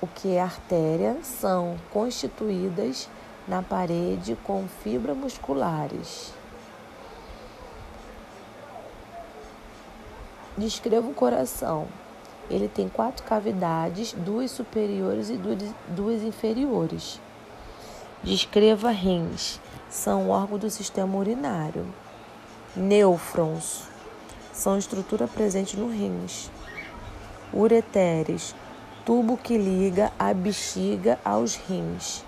O 0.00 0.06
que 0.06 0.34
é 0.34 0.40
artéria 0.40 1.16
são 1.22 1.76
constituídas 1.90 3.08
na 3.48 3.62
parede 3.62 4.36
com 4.44 4.66
fibras 4.82 5.16
musculares. 5.16 6.32
Descreva 10.56 11.08
o 11.08 11.14
coração. 11.14 11.88
Ele 12.50 12.68
tem 12.68 12.88
quatro 12.88 13.24
cavidades, 13.24 14.12
duas 14.12 14.50
superiores 14.50 15.30
e 15.30 15.40
duas 15.88 16.22
inferiores. 16.22 17.20
Descreva 18.22 18.90
rins. 18.90 19.58
São 19.88 20.28
órgãos 20.28 20.60
do 20.60 20.70
sistema 20.70 21.16
urinário. 21.16 21.86
Nêufrons. 22.76 23.84
São 24.52 24.76
estrutura 24.76 25.28
presente 25.28 25.76
no 25.76 25.88
rins. 25.88 26.50
Ureteres. 27.52 28.52
Tubo 29.04 29.36
que 29.36 29.56
liga 29.56 30.12
a 30.18 30.34
bexiga 30.34 31.18
aos 31.24 31.54
rins. 31.54 32.24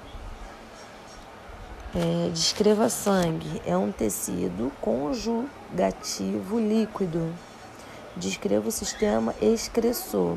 É, 1.93 2.31
descreva 2.31 2.89
sangue. 2.89 3.61
É 3.67 3.77
um 3.77 3.91
tecido 3.91 4.71
conjugativo 4.81 6.61
líquido. 6.61 7.35
Descreva 8.17 8.69
o 8.69 8.73
sistema 8.73 9.35
excressor. 9.43 10.37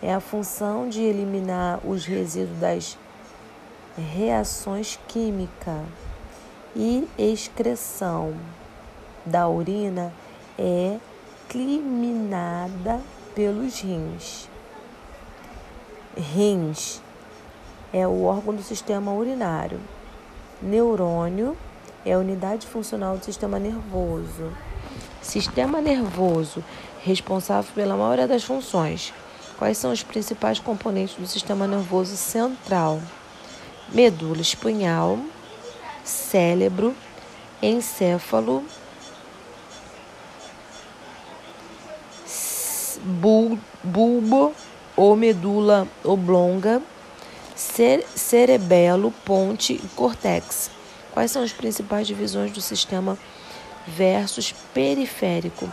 É 0.00 0.14
a 0.14 0.20
função 0.20 0.88
de 0.88 1.02
eliminar 1.02 1.80
os 1.84 2.06
resíduos 2.06 2.60
das 2.60 2.98
reações 3.96 5.00
químicas 5.08 5.82
e 6.76 7.08
excreção 7.18 8.34
da 9.26 9.48
urina 9.48 10.12
é 10.58 10.98
eliminada 11.54 13.00
pelos 13.34 13.80
rins. 13.80 14.48
Rins 16.16 17.02
é 17.92 18.06
o 18.06 18.24
órgão 18.24 18.54
do 18.54 18.62
sistema 18.62 19.12
urinário. 19.12 19.80
Neurônio 20.62 21.56
é 22.04 22.12
a 22.12 22.18
unidade 22.18 22.66
funcional 22.66 23.18
do 23.18 23.24
sistema 23.24 23.58
nervoso. 23.58 24.52
Sistema 25.20 25.80
nervoso 25.80 26.62
responsável 27.02 27.72
pela 27.74 27.96
maioria 27.96 28.28
das 28.28 28.44
funções. 28.44 29.12
Quais 29.58 29.78
são 29.78 29.92
os 29.92 30.02
principais 30.02 30.58
componentes 30.58 31.16
do 31.16 31.26
sistema 31.26 31.66
nervoso 31.66 32.16
central? 32.16 33.00
Medula 33.92 34.40
espinhal, 34.40 35.18
cérebro, 36.04 36.94
encéfalo, 37.62 38.64
bulbo 43.06 44.52
ou 44.96 45.14
medula 45.14 45.86
oblonga 46.02 46.82
cerebelo, 47.54 49.12
ponte 49.24 49.72
e 49.72 49.88
córtex. 49.94 50.70
Quais 51.12 51.30
são 51.30 51.42
as 51.42 51.52
principais 51.52 52.06
divisões 52.06 52.52
do 52.52 52.60
sistema 52.60 53.18
versus 53.86 54.54
periférico? 54.74 55.72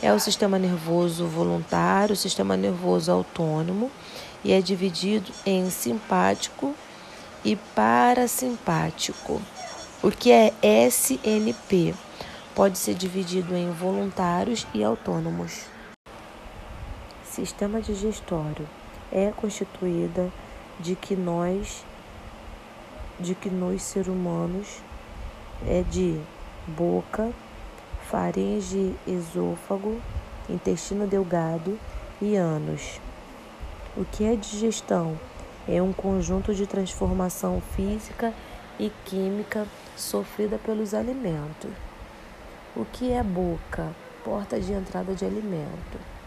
É 0.00 0.12
o 0.12 0.18
sistema 0.18 0.58
nervoso 0.58 1.26
voluntário, 1.26 2.14
o 2.14 2.16
sistema 2.16 2.56
nervoso 2.56 3.12
autônomo 3.12 3.90
e 4.44 4.52
é 4.52 4.60
dividido 4.60 5.30
em 5.44 5.68
simpático 5.68 6.74
e 7.44 7.56
parasimpático. 7.74 9.42
O 10.02 10.10
que 10.10 10.30
é 10.30 10.54
SNP? 10.62 11.94
Pode 12.54 12.78
ser 12.78 12.94
dividido 12.94 13.54
em 13.54 13.70
voluntários 13.70 14.66
e 14.72 14.82
autônomos. 14.82 15.77
Sistema 17.38 17.80
digestório 17.80 18.68
é 19.12 19.30
constituída 19.30 20.28
de 20.80 20.96
que 20.96 21.14
nós, 21.14 21.84
de 23.20 23.32
que 23.32 23.48
nós 23.48 23.80
seres 23.80 24.08
humanos 24.08 24.82
é 25.64 25.84
de 25.88 26.20
boca, 26.66 27.32
faringe, 28.10 28.92
esôfago, 29.06 30.00
intestino 30.50 31.06
delgado 31.06 31.78
e 32.20 32.34
ânus. 32.34 33.00
O 33.96 34.04
que 34.04 34.24
é 34.24 34.34
digestão? 34.34 35.16
É 35.68 35.80
um 35.80 35.92
conjunto 35.92 36.52
de 36.52 36.66
transformação 36.66 37.62
física 37.76 38.34
e 38.80 38.90
química 39.04 39.64
sofrida 39.96 40.58
pelos 40.58 40.92
alimentos. 40.92 41.70
O 42.74 42.84
que 42.84 43.12
é 43.12 43.22
boca? 43.22 43.94
Porta 44.24 44.58
de 44.58 44.72
entrada 44.72 45.14
de 45.14 45.24
alimento. 45.24 46.17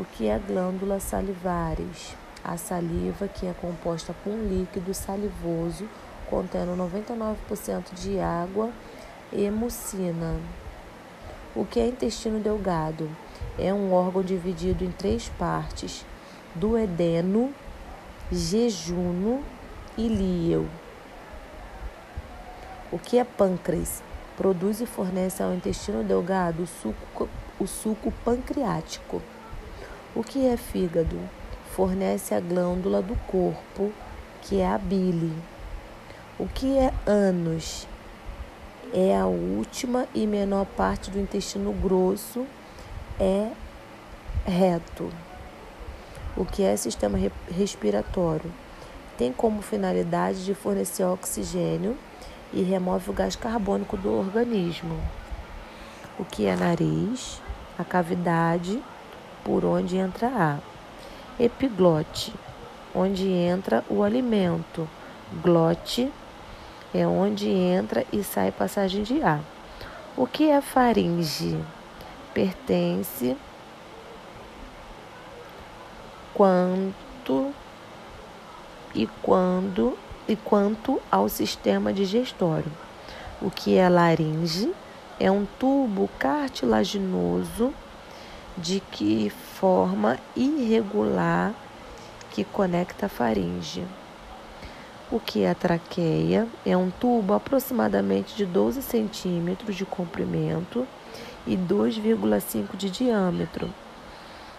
O 0.00 0.04
que 0.16 0.28
é 0.28 0.38
glândulas 0.38 1.02
salivares? 1.02 2.16
A 2.42 2.56
saliva, 2.56 3.28
que 3.28 3.46
é 3.46 3.52
composta 3.52 4.14
por 4.24 4.32
um 4.32 4.48
líquido 4.48 4.94
salivoso 4.94 5.86
contendo 6.30 6.74
99% 6.74 7.92
de 7.92 8.18
água 8.18 8.70
e 9.30 9.50
mucina. 9.50 10.40
O 11.54 11.66
que 11.66 11.78
é 11.78 11.86
intestino 11.86 12.40
delgado? 12.40 13.10
É 13.58 13.74
um 13.74 13.92
órgão 13.92 14.22
dividido 14.22 14.84
em 14.84 14.90
três 14.90 15.28
partes: 15.38 16.06
duodeno, 16.54 17.52
jejuno 18.32 19.44
e 19.98 20.08
líel. 20.08 20.66
O 22.90 22.98
que 22.98 23.18
é 23.18 23.24
pâncreas? 23.24 24.02
Produz 24.34 24.80
e 24.80 24.86
fornece 24.86 25.42
ao 25.42 25.52
intestino 25.52 26.02
delgado 26.02 26.62
o 26.62 26.66
suco, 26.66 27.28
o 27.58 27.66
suco 27.66 28.10
pancreático. 28.24 29.20
O 30.14 30.22
que 30.22 30.46
é 30.46 30.56
fígado? 30.56 31.18
fornece 31.70 32.34
a 32.34 32.40
glândula 32.40 33.00
do 33.00 33.16
corpo, 33.26 33.92
que 34.42 34.60
é 34.60 34.68
a 34.68 34.76
bile. 34.76 35.32
O 36.38 36.46
que 36.46 36.76
é 36.76 36.92
ânus? 37.06 37.86
É 38.92 39.16
a 39.16 39.26
última 39.26 40.06
e 40.14 40.26
menor 40.26 40.66
parte 40.66 41.10
do 41.10 41.20
intestino 41.20 41.72
grosso, 41.72 42.44
é 43.18 43.50
reto. 44.44 45.10
O 46.36 46.44
que 46.44 46.62
é 46.62 46.76
sistema 46.76 47.18
respiratório? 47.48 48.52
Tem 49.16 49.32
como 49.32 49.62
finalidade 49.62 50.44
de 50.44 50.54
fornecer 50.54 51.04
oxigênio 51.04 51.96
e 52.52 52.62
remove 52.62 53.10
o 53.10 53.12
gás 53.12 53.36
carbônico 53.36 53.96
do 53.96 54.12
organismo. 54.12 55.00
O 56.18 56.24
que 56.24 56.46
é 56.46 56.56
nariz? 56.56 57.40
A 57.78 57.84
cavidade 57.84 58.82
por 59.44 59.64
onde 59.64 59.96
entra 59.96 60.28
ar 60.28 60.60
epiglote, 61.38 62.34
onde 62.94 63.28
entra 63.28 63.82
o 63.88 64.02
alimento. 64.02 64.88
Glote 65.42 66.12
é 66.92 67.06
onde 67.06 67.48
entra 67.48 68.04
e 68.12 68.22
sai 68.22 68.50
passagem 68.50 69.02
de 69.02 69.22
ar. 69.22 69.40
O 70.16 70.26
que 70.26 70.50
é 70.50 70.60
faringe? 70.60 71.58
Pertence 72.34 73.36
quanto 76.34 77.54
e 78.94 79.06
quando 79.22 79.96
e 80.28 80.36
quanto 80.36 81.00
ao 81.10 81.28
sistema 81.28 81.92
digestório. 81.92 82.70
O 83.40 83.50
que 83.50 83.76
é 83.76 83.88
laringe? 83.88 84.72
é 85.20 85.30
um 85.30 85.46
tubo 85.58 86.08
cartilaginoso 86.18 87.74
de 88.60 88.80
que 88.80 89.30
forma 89.30 90.18
irregular 90.36 91.54
que 92.30 92.44
conecta 92.44 93.06
a 93.06 93.08
faringe. 93.08 93.84
O 95.10 95.18
que 95.18 95.42
é 95.42 95.50
a 95.50 95.54
traqueia? 95.54 96.46
É 96.64 96.76
um 96.76 96.90
tubo 96.90 97.32
aproximadamente 97.34 98.36
de 98.36 98.44
12 98.44 98.82
centímetros 98.82 99.74
de 99.74 99.84
comprimento 99.84 100.86
e 101.46 101.56
2,5 101.56 102.76
de 102.76 102.90
diâmetro. 102.90 103.72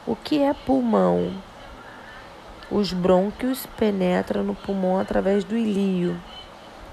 O 0.06 0.16
que 0.16 0.40
é 0.40 0.54
pulmão? 0.54 1.32
Os 2.70 2.92
brônquios 2.92 3.68
penetram 3.78 4.44
no 4.44 4.56
pulmão 4.56 5.00
através 5.00 5.44
do 5.44 5.56
ilío. 5.56 6.20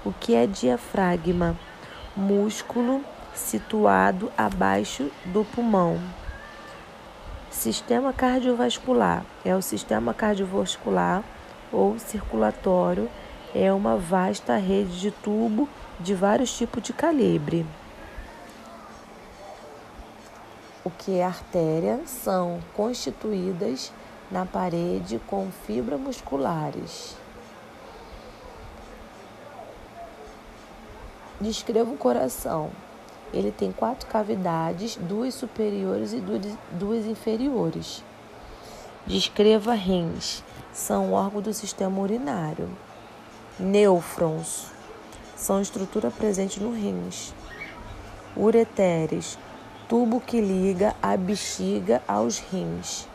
O 0.05 0.13
que 0.13 0.35
é 0.35 0.45
diafragma? 0.45 1.57
Músculo 2.15 3.03
situado 3.33 4.31
abaixo 4.37 5.09
do 5.25 5.43
pulmão. 5.43 5.99
Sistema 7.51 8.13
cardiovascular 8.13 9.25
é 9.43 9.55
o 9.55 9.61
sistema 9.61 10.13
cardiovascular 10.13 11.23
ou 11.71 11.97
circulatório, 11.97 13.09
é 13.53 13.73
uma 13.73 13.97
vasta 13.97 14.55
rede 14.55 14.99
de 14.99 15.11
tubo 15.11 15.67
de 15.99 16.13
vários 16.13 16.55
tipos 16.55 16.81
de 16.83 16.93
calibre. 16.93 17.65
O 20.85 20.91
que 20.91 21.17
é 21.17 21.25
artéria 21.25 21.99
são 22.05 22.59
constituídas 22.75 23.91
na 24.31 24.45
parede 24.45 25.19
com 25.27 25.49
fibras 25.65 25.99
musculares. 25.99 27.17
Descreva 31.41 31.89
o 31.89 31.97
coração. 31.97 32.69
Ele 33.33 33.51
tem 33.51 33.71
quatro 33.71 34.07
cavidades, 34.07 34.95
duas 34.95 35.35
superiores 35.35 36.13
e 36.13 36.21
duas 36.71 37.05
inferiores. 37.05 38.03
Descreva 39.05 39.73
rins. 39.73 40.43
São 40.73 41.13
órgãos 41.13 41.43
do 41.43 41.53
sistema 41.53 41.99
urinário. 41.99 42.69
Nêufrons. 43.59 44.67
São 45.35 45.61
estrutura 45.61 46.09
presente 46.09 46.59
no 46.59 46.71
rins. 46.71 47.33
Ureteres. 48.35 49.37
Tubo 49.87 50.19
que 50.19 50.39
liga 50.41 50.95
a 51.01 51.15
bexiga 51.17 52.01
aos 52.07 52.39
rins. 52.39 53.07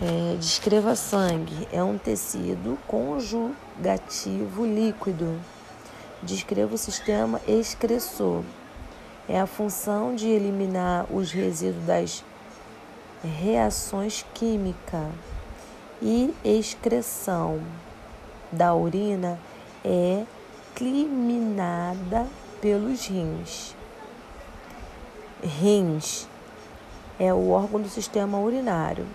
É, 0.00 0.36
descreva 0.36 0.96
sangue. 0.96 1.68
É 1.72 1.82
um 1.82 1.96
tecido 1.96 2.78
conjugativo 2.86 4.66
líquido. 4.66 5.40
Descreva 6.24 6.74
o 6.74 6.78
sistema 6.78 7.40
excressor. 7.46 8.42
É 9.28 9.38
a 9.38 9.46
função 9.46 10.14
de 10.14 10.28
eliminar 10.28 11.06
os 11.12 11.32
resíduos 11.32 11.84
das 11.84 12.24
reações 13.22 14.24
químicas 14.34 15.10
e 16.00 16.34
excreção 16.44 17.60
da 18.52 18.74
urina 18.74 19.38
é 19.84 20.24
eliminada 20.80 22.26
pelos 22.60 23.06
rins. 23.06 23.74
Rins 25.42 26.26
é 27.18 27.32
o 27.32 27.50
órgão 27.50 27.80
do 27.80 27.88
sistema 27.88 28.38
urinário. 28.38 29.06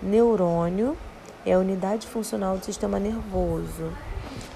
Neurônio 0.00 0.96
é 1.44 1.52
a 1.54 1.58
unidade 1.58 2.06
funcional 2.06 2.56
do 2.56 2.64
sistema 2.64 2.98
nervoso. 2.98 3.92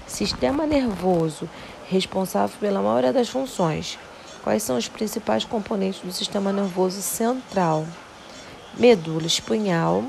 Sistema 0.07 0.65
nervoso 0.65 1.49
responsável 1.89 2.55
pela 2.59 2.81
maioria 2.81 3.13
das 3.13 3.29
funções. 3.29 3.97
Quais 4.43 4.63
são 4.63 4.77
os 4.77 4.87
principais 4.87 5.45
componentes 5.45 6.01
do 6.01 6.11
sistema 6.11 6.51
nervoso 6.51 7.01
central? 7.01 7.85
Medula 8.77 9.25
espinhal, 9.25 10.03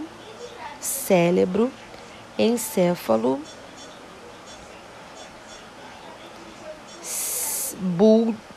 cérebro, 0.81 1.71
encéfalo, 2.39 3.41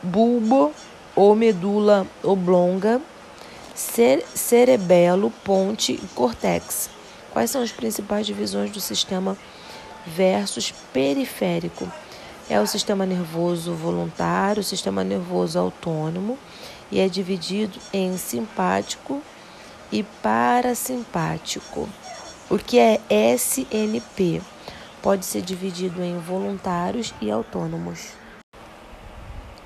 bulbo 0.01 0.73
ou 1.15 1.35
medula 1.35 2.07
oblonga, 2.23 3.01
cerebelo, 3.75 5.31
ponte 5.43 5.93
e 5.93 6.07
córtex. 6.15 6.89
Quais 7.31 7.51
são 7.51 7.61
as 7.61 7.71
principais 7.71 8.25
divisões 8.25 8.71
do 8.71 8.79
sistema 8.79 9.37
versus 10.07 10.73
periférico? 10.91 11.91
É 12.49 12.59
o 12.59 12.67
sistema 12.67 13.05
nervoso 13.05 13.73
voluntário, 13.73 14.61
o 14.61 14.63
sistema 14.63 15.03
nervoso 15.03 15.59
autônomo 15.59 16.37
e 16.89 16.99
é 16.99 17.09
dividido 17.09 17.77
em 17.91 18.17
simpático 18.17 19.21
e 19.91 20.03
parasimpático. 20.21 21.89
O 22.49 22.57
que 22.57 22.79
é 22.79 23.01
SNP? 23.09 24.41
Pode 25.01 25.25
ser 25.25 25.41
dividido 25.41 26.01
em 26.01 26.17
voluntários 26.17 27.13
e 27.21 27.29
autônomos. 27.29 28.13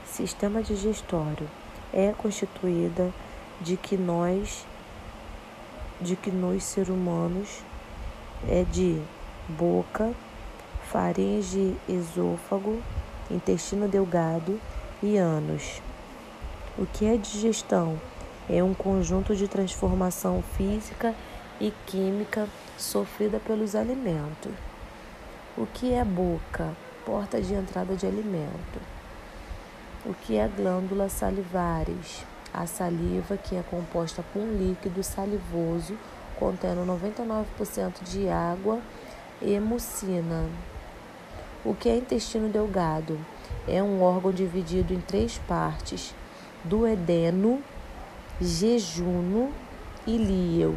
Sistema 0.06 0.64
digestório 0.64 1.48
é 1.94 2.14
constituída 2.18 3.14
de 3.60 3.78
que 3.78 3.98
nós 3.98 4.66
de 6.00 6.16
que 6.16 6.32
nós 6.32 6.64
seres 6.64 6.90
humanos 6.90 7.60
é 8.48 8.64
de 8.64 9.00
boca, 9.48 10.12
faringe, 10.92 11.78
esôfago, 11.88 12.84
intestino 13.30 13.88
delgado 13.88 14.60
e 15.02 15.18
ânus. 15.18 15.82
O 16.78 16.86
que 16.86 17.06
é 17.06 17.16
digestão? 17.16 18.00
É 18.50 18.62
um 18.62 18.74
conjunto 18.74 19.34
de 19.34 19.48
transformação 19.48 20.44
física 20.58 21.16
e 21.62 21.72
química 21.86 22.46
sofrida 22.78 23.40
pelos 23.40 23.74
alimentos. 23.74 24.52
O 25.58 25.66
que 25.66 25.94
é 25.94 26.04
boca? 26.04 26.76
Porta 27.06 27.42
de 27.42 27.54
entrada 27.54 27.96
de 27.96 28.06
alimento. 28.06 28.82
O 30.06 30.14
que 30.14 30.36
é 30.36 30.48
glândula 30.48 31.08
salivares? 31.08 32.26
A 32.54 32.66
saliva 32.66 33.38
que 33.38 33.56
é 33.56 33.64
composta 33.64 34.22
por 34.34 34.42
um 34.42 34.58
líquido 34.58 35.02
salivoso 35.04 35.98
contendo 36.38 36.86
99% 36.86 38.04
de 38.04 38.28
água 38.28 38.82
e 39.42 39.58
mucina. 39.60 40.50
O 41.64 41.76
que 41.76 41.88
é 41.88 41.96
intestino 41.96 42.50
delgado? 42.50 43.20
É 43.68 43.84
um 43.84 44.02
órgão 44.02 44.32
dividido 44.32 44.96
em 44.96 45.00
três 45.00 45.38
partes: 45.48 46.16
duodeno, 46.64 47.62
jejuno 48.42 49.54
e 50.08 50.18
líel. 50.18 50.76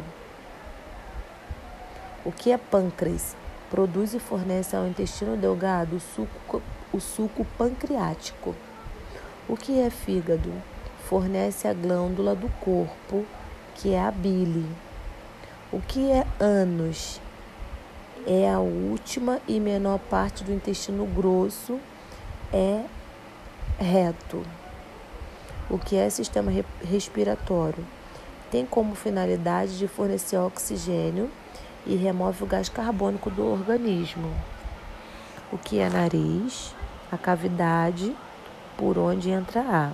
O 2.23 2.31
que 2.31 2.51
é 2.51 2.57
pâncreas? 2.57 3.35
Produz 3.71 4.13
e 4.13 4.19
fornece 4.19 4.75
ao 4.75 4.85
intestino 4.85 5.35
delgado 5.35 5.95
o 5.95 5.99
suco, 5.99 6.61
o 6.93 6.99
suco 6.99 7.43
pancreático. 7.57 8.55
O 9.49 9.57
que 9.57 9.79
é 9.79 9.89
fígado? 9.89 10.53
Fornece 11.09 11.67
a 11.67 11.73
glândula 11.73 12.35
do 12.35 12.47
corpo, 12.59 13.25
que 13.73 13.93
é 13.93 14.01
a 14.01 14.11
bile. 14.11 14.67
O 15.71 15.81
que 15.81 16.11
é 16.11 16.27
ânus? 16.39 17.19
É 18.25 18.49
a 18.51 18.59
última 18.59 19.39
e 19.47 19.59
menor 19.59 19.99
parte 19.99 20.43
do 20.43 20.51
intestino 20.51 21.05
grosso, 21.05 21.79
é 22.51 22.83
reto. 23.77 24.43
O 25.69 25.77
que 25.77 25.95
é 25.95 26.09
sistema 26.09 26.51
respiratório? 26.83 27.85
Tem 28.51 28.65
como 28.65 28.95
finalidade 28.95 29.77
de 29.77 29.87
fornecer 29.87 30.37
oxigênio 30.37 31.29
e 31.85 31.95
remove 31.95 32.43
o 32.43 32.47
gás 32.47 32.69
carbônico 32.69 33.29
do 33.29 33.45
organismo. 33.45 34.31
O 35.51 35.57
que 35.57 35.79
é 35.79 35.89
nariz? 35.89 36.73
A 37.11 37.17
cavidade 37.17 38.15
por 38.77 38.97
onde 38.97 39.29
entra 39.29 39.61
ar. 39.61 39.93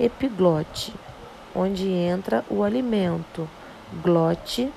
Epiglote, 0.00 0.94
onde 1.54 1.88
entra 1.88 2.44
o 2.50 2.62
alimento. 2.62 3.48
Glote, 4.02 4.72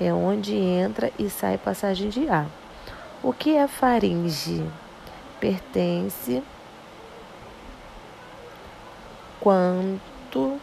é 0.00 0.12
onde 0.12 0.54
entra 0.54 1.12
e 1.18 1.28
sai 1.28 1.58
passagem 1.58 2.08
de 2.08 2.28
ar. 2.28 2.46
O 3.22 3.32
que 3.32 3.56
é 3.56 3.66
faringe? 3.66 4.64
Pertence 5.40 6.42
quanto 9.40 10.60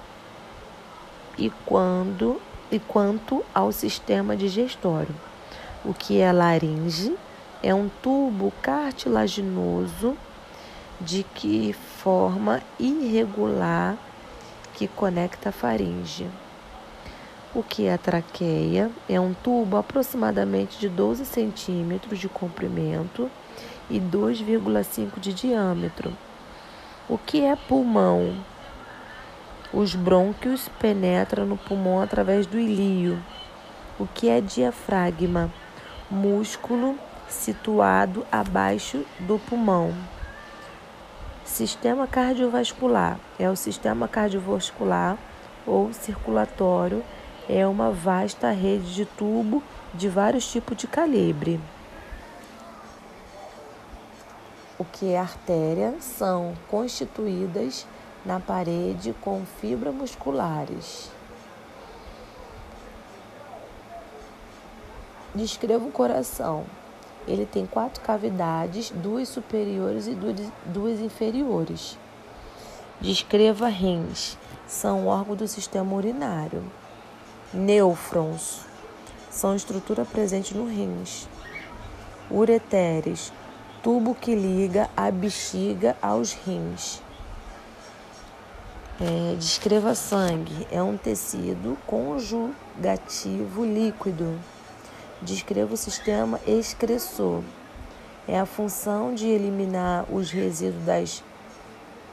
e 1.37 1.49
quando 1.65 2.41
e 2.71 2.79
quanto 2.79 3.43
ao 3.53 3.71
sistema 3.71 4.35
digestório. 4.35 5.13
O 5.83 5.93
que 5.93 6.19
é 6.19 6.31
laringe? 6.31 7.15
É 7.61 7.73
um 7.73 7.89
tubo 8.01 8.53
cartilaginoso 8.61 10.17
de 10.99 11.23
que 11.23 11.73
forma 11.73 12.61
irregular 12.79 13.97
que 14.73 14.87
conecta 14.87 15.49
a 15.49 15.51
faringe. 15.51 16.27
O 17.55 17.63
que 17.63 17.85
é 17.85 17.93
a 17.93 17.97
traqueia? 17.97 18.91
É 19.07 19.17
um 19.17 19.33
tubo 19.33 19.77
aproximadamente 19.77 20.77
de 20.77 20.89
12 20.89 21.25
centímetros 21.25 22.19
de 22.19 22.27
comprimento 22.27 23.31
e 23.89 23.97
2,5 23.97 25.17
de 25.21 25.33
diâmetro. 25.33 26.11
O 27.07 27.17
que 27.17 27.45
é 27.45 27.55
pulmão? 27.55 28.35
Os 29.71 29.95
brônquios 29.95 30.67
penetram 30.81 31.45
no 31.45 31.55
pulmão 31.55 32.01
através 32.01 32.45
do 32.45 32.59
ilío. 32.59 33.17
O 33.97 34.05
que 34.05 34.27
é 34.27 34.41
diafragma? 34.41 35.49
Músculo 36.11 36.99
situado 37.29 38.25
abaixo 38.29 39.05
do 39.21 39.39
pulmão. 39.39 39.95
Sistema 41.45 42.05
cardiovascular 42.05 43.17
é 43.39 43.49
o 43.49 43.55
sistema 43.55 44.09
cardiovascular 44.09 45.17
ou 45.65 45.93
circulatório, 45.93 47.01
é 47.47 47.65
uma 47.65 47.91
vasta 47.91 48.51
rede 48.51 48.93
de 48.93 49.05
tubo 49.05 49.61
de 49.93 50.09
vários 50.09 50.51
tipos 50.51 50.75
de 50.75 50.87
calibre. 50.87 51.59
O 54.77 54.83
que 54.83 55.13
é 55.13 55.17
artéria 55.17 55.95
são 56.01 56.53
constituídas 56.69 57.87
na 58.25 58.39
parede 58.39 59.15
com 59.21 59.45
fibras 59.61 59.93
musculares. 59.93 61.09
Descreva 65.33 65.85
o 65.85 65.91
coração. 65.91 66.65
Ele 67.27 67.45
tem 67.45 67.65
quatro 67.65 68.01
cavidades, 68.03 68.89
duas 68.91 69.29
superiores 69.29 70.07
e 70.07 70.17
duas 70.65 70.99
inferiores. 70.99 71.97
Descreva 72.99 73.67
rins. 73.67 74.37
São 74.67 75.07
órgãos 75.07 75.37
do 75.37 75.47
sistema 75.47 75.93
urinário. 75.95 76.63
Nêufrons 77.55 78.65
são 79.31 79.55
estrutura 79.55 80.03
presente 80.03 80.53
no 80.53 80.67
rins. 80.67 81.25
Ureteres 82.29 83.31
tubo 83.81 84.13
que 84.13 84.35
liga 84.35 84.89
a 84.97 85.09
bexiga 85.09 85.95
aos 86.01 86.33
rins. 86.33 87.01
É, 88.99 89.35
descreva 89.35 89.95
sangue. 89.95 90.67
É 90.69 90.83
um 90.83 90.97
tecido 90.97 91.77
conjugativo 91.87 93.63
líquido. 93.63 94.37
Descreva 95.21 95.75
o 95.75 95.77
sistema 95.77 96.41
excressor. 96.45 97.41
É 98.27 98.37
a 98.37 98.45
função 98.45 99.15
de 99.15 99.27
eliminar 99.27 100.05
os 100.11 100.29
resíduos 100.29 100.83
das 100.83 101.23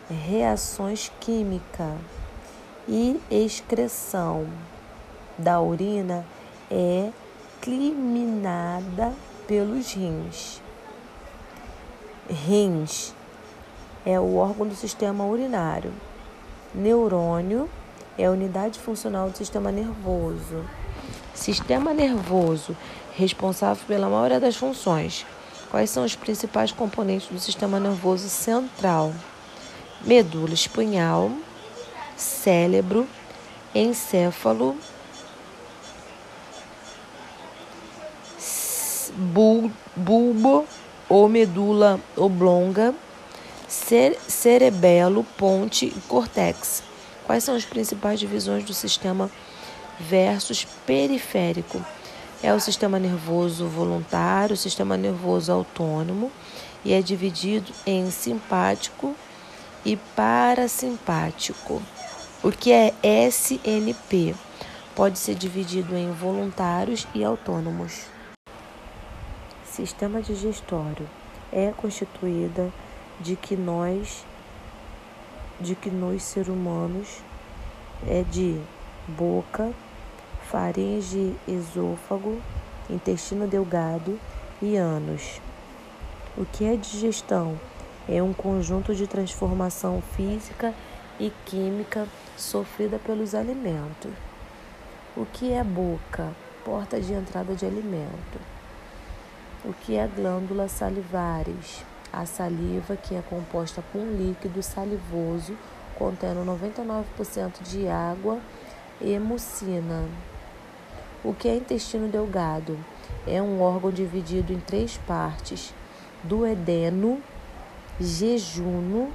reações 0.08 1.10
químicas. 1.18 1.98
E 2.86 3.20
excreção 3.28 4.46
da 5.38 5.60
urina 5.60 6.24
é 6.70 7.10
climinada 7.60 9.12
pelos 9.46 9.92
rins. 9.92 10.60
Rins 12.28 13.14
é 14.04 14.18
o 14.18 14.36
órgão 14.36 14.66
do 14.66 14.74
sistema 14.74 15.24
urinário. 15.24 15.92
Neurônio 16.74 17.68
é 18.18 18.26
a 18.26 18.30
unidade 18.30 18.78
funcional 18.78 19.30
do 19.30 19.36
sistema 19.36 19.70
nervoso. 19.70 20.64
Sistema 21.34 21.92
nervoso 21.92 22.76
responsável 23.16 23.84
pela 23.86 24.08
maioria 24.08 24.40
das 24.40 24.56
funções. 24.56 25.26
Quais 25.70 25.90
são 25.90 26.04
os 26.04 26.14
principais 26.14 26.72
componentes 26.72 27.28
do 27.28 27.38
sistema 27.38 27.80
nervoso 27.80 28.28
central? 28.28 29.12
Medula 30.04 30.52
espinhal, 30.52 31.30
cérebro, 32.16 33.06
encéfalo, 33.74 34.76
bulbo 39.22 40.66
ou 41.08 41.28
medula 41.28 42.00
oblonga, 42.16 42.94
cerebelo, 43.68 45.24
ponte 45.36 45.86
e 45.86 46.00
córtex. 46.08 46.82
Quais 47.24 47.44
são 47.44 47.54
as 47.54 47.64
principais 47.64 48.18
divisões 48.18 48.64
do 48.64 48.74
sistema 48.74 49.30
versus 50.00 50.66
periférico? 50.86 51.84
É 52.42 52.52
o 52.52 52.60
sistema 52.60 52.98
nervoso 52.98 53.66
voluntário, 53.66 54.54
o 54.54 54.56
sistema 54.56 54.96
nervoso 54.96 55.52
autônomo 55.52 56.30
e 56.84 56.92
é 56.92 57.00
dividido 57.00 57.72
em 57.86 58.10
simpático 58.10 59.14
e 59.84 59.96
parasimpático. 60.16 61.80
O 62.42 62.50
que 62.50 62.72
é 62.72 62.92
SNP? 63.02 64.34
Pode 64.94 65.18
ser 65.18 65.36
dividido 65.36 65.96
em 65.96 66.10
voluntários 66.10 67.06
e 67.14 67.22
autônomos. 67.22 68.11
Sistema 69.72 70.20
digestório 70.20 71.08
é 71.50 71.72
constituída 71.74 72.70
de 73.18 73.34
que 73.36 73.56
nós, 73.56 74.22
de 75.58 75.74
que 75.74 75.88
nós 75.88 76.22
seres 76.24 76.50
humanos 76.50 77.20
é 78.06 78.22
de 78.22 78.60
boca, 79.08 79.72
faringe, 80.42 81.34
esôfago, 81.48 82.38
intestino 82.90 83.46
delgado 83.46 84.20
e 84.60 84.76
ânus. 84.76 85.40
O 86.36 86.44
que 86.44 86.66
é 86.66 86.76
digestão? 86.76 87.58
É 88.06 88.22
um 88.22 88.34
conjunto 88.34 88.94
de 88.94 89.06
transformação 89.06 90.02
física 90.14 90.74
e 91.18 91.32
química 91.46 92.06
sofrida 92.36 92.98
pelos 92.98 93.34
alimentos. 93.34 94.12
O 95.16 95.24
que 95.24 95.50
é 95.50 95.64
boca? 95.64 96.30
Porta 96.62 97.00
de 97.00 97.14
entrada 97.14 97.54
de 97.54 97.64
alimento. 97.64 98.51
O 99.64 99.72
que 99.72 99.94
é 99.94 100.08
glândula 100.08 100.66
salivares? 100.66 101.84
A 102.12 102.26
saliva 102.26 102.96
que 102.96 103.14
é 103.14 103.22
composta 103.22 103.80
por 103.92 104.00
um 104.00 104.10
líquido 104.16 104.60
salivoso 104.60 105.56
contendo 105.96 106.44
99% 106.44 107.62
de 107.62 107.86
água 107.86 108.40
e 109.00 109.16
mucina. 109.20 110.08
O 111.22 111.32
que 111.32 111.46
é 111.46 111.54
intestino 111.54 112.08
delgado? 112.08 112.76
É 113.24 113.40
um 113.40 113.62
órgão 113.62 113.92
dividido 113.92 114.52
em 114.52 114.58
três 114.58 114.98
partes: 115.06 115.72
duodeno, 116.24 117.22
jejuno 118.00 119.12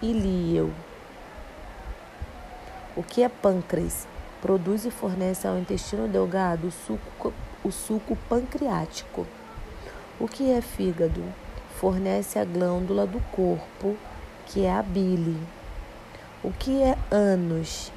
e 0.00 0.12
líel. 0.12 0.70
O 2.96 3.02
que 3.02 3.24
é 3.24 3.28
pâncreas? 3.28 4.06
Produz 4.40 4.84
e 4.84 4.92
fornece 4.92 5.48
ao 5.48 5.58
intestino 5.58 6.06
delgado 6.06 6.68
o 6.68 6.70
suco, 6.70 7.34
o 7.64 7.72
suco 7.72 8.16
pancreático. 8.28 9.26
O 10.20 10.26
que 10.26 10.50
é 10.50 10.60
fígado? 10.60 11.22
Fornece 11.78 12.40
a 12.40 12.44
glândula 12.44 13.06
do 13.06 13.20
corpo, 13.30 13.96
que 14.46 14.64
é 14.64 14.72
a 14.72 14.82
bile. 14.82 15.40
O 16.42 16.50
que 16.50 16.82
é 16.82 16.98
ânus? 17.08 17.92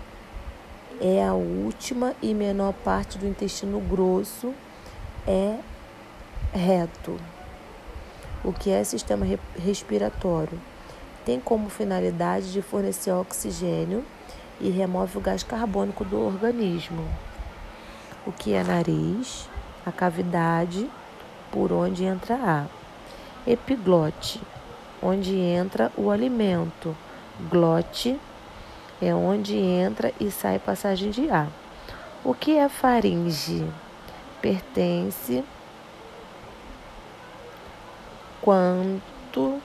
É 0.99 1.25
a 1.25 1.33
última 1.33 2.13
e 2.21 2.31
menor 2.35 2.73
parte 2.73 3.17
do 3.17 3.27
intestino 3.27 3.79
grosso, 3.79 4.53
é 5.25 5.57
reto. 6.53 7.19
O 8.43 8.53
que 8.53 8.69
é 8.69 8.83
sistema 8.83 9.25
respiratório? 9.57 10.61
Tem 11.25 11.39
como 11.39 11.69
finalidade 11.69 12.51
de 12.51 12.61
fornecer 12.61 13.11
oxigênio 13.11 14.05
e 14.59 14.69
remove 14.69 15.17
o 15.17 15.21
gás 15.21 15.41
carbônico 15.41 16.05
do 16.05 16.23
organismo. 16.23 17.03
O 18.27 18.31
que 18.31 18.53
é 18.53 18.63
nariz? 18.63 19.49
A 19.83 19.91
cavidade 19.91 20.87
por 21.51 21.71
onde 21.71 22.03
entra 22.03 22.35
ar. 22.35 22.67
Epiglote, 23.45 24.41
onde 25.01 25.35
entra 25.35 25.91
o 25.97 26.09
alimento. 26.09 26.95
Glote 27.49 28.19
é 29.01 29.13
onde 29.13 29.57
entra 29.57 30.13
e 30.19 30.29
sai 30.29 30.59
passagem 30.59 31.09
de 31.09 31.29
ar. 31.29 31.49
O 32.23 32.33
que 32.33 32.57
é 32.57 32.69
faringe? 32.69 33.67
Pertence 34.41 35.43
quanto 38.41 39.61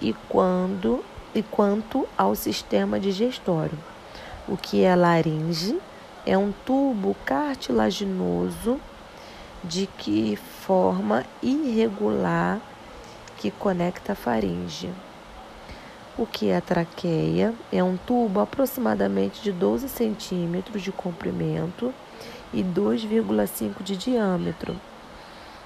e 0.00 0.14
quando 0.28 1.04
e 1.34 1.42
quanto 1.42 2.08
ao 2.16 2.34
sistema 2.34 2.98
digestório. 2.98 3.78
O 4.48 4.56
que 4.56 4.82
é 4.82 4.96
laringe? 4.96 5.78
É 6.26 6.36
um 6.36 6.52
tubo 6.66 7.16
cartilaginoso 7.24 8.80
de 9.62 9.86
que 9.86 10.36
forma 10.36 11.24
irregular 11.42 12.60
que 13.36 13.50
conecta 13.50 14.12
a 14.12 14.16
faringe. 14.16 14.90
O 16.18 16.26
que 16.26 16.48
é 16.48 16.56
a 16.56 16.60
traqueia? 16.60 17.54
É 17.72 17.82
um 17.82 17.96
tubo 17.96 18.40
aproximadamente 18.40 19.42
de 19.42 19.52
12 19.52 19.88
centímetros 19.88 20.82
de 20.82 20.92
comprimento 20.92 21.94
e 22.52 22.62
2,5 22.62 23.82
de 23.82 23.96
diâmetro. 23.96 24.78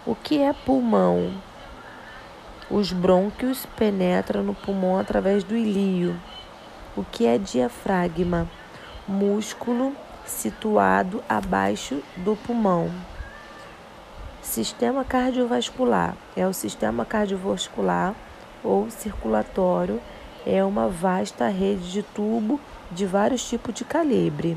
O 0.07 0.15
que 0.15 0.41
é 0.41 0.53
pulmão? 0.53 1.33
Os 2.71 2.93
brônquios 2.93 3.67
penetram 3.77 4.43
no 4.43 4.55
pulmão 4.55 4.99
através 4.99 5.43
do 5.43 5.57
ilío. 5.57 6.17
O 6.97 7.05
que 7.05 7.27
é 7.27 7.39
diafragma? 7.39 8.49
Músculo 9.09 9.95
situado 10.25 11.23
abaixo 11.29 12.03
do 12.17 12.37
pulmão. 12.37 12.91
Sistema 14.45 15.05
cardiovascular 15.05 16.15
é 16.37 16.47
o 16.47 16.53
sistema 16.53 17.05
cardiovascular 17.05 18.15
ou 18.63 18.89
circulatório, 18.91 20.01
é 20.47 20.63
uma 20.63 20.87
vasta 20.87 21.49
rede 21.49 21.91
de 21.91 22.03
tubo 22.03 22.61
de 22.93 23.07
vários 23.07 23.49
tipos 23.49 23.75
de 23.75 23.85
calibre. 23.85 24.57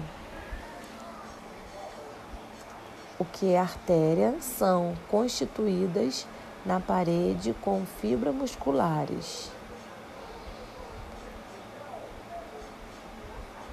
O 3.18 3.24
que 3.26 3.54
é 3.54 3.58
artéria 3.58 4.36
são 4.42 4.94
constituídas 5.08 6.28
na 6.66 6.80
parede 6.80 7.56
com 7.62 7.84
fibras 8.00 8.36
musculares. 8.36 9.50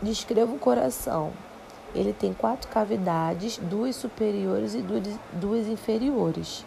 Descreva 0.01 0.53
o 0.53 0.59
coração. 0.59 1.33
Ele 1.95 2.13
tem 2.13 2.33
quatro 2.33 2.69
cavidades, 2.69 3.59
duas 3.59 3.95
superiores 3.95 4.75
e 4.75 4.85
duas 5.33 5.67
inferiores. 5.69 6.65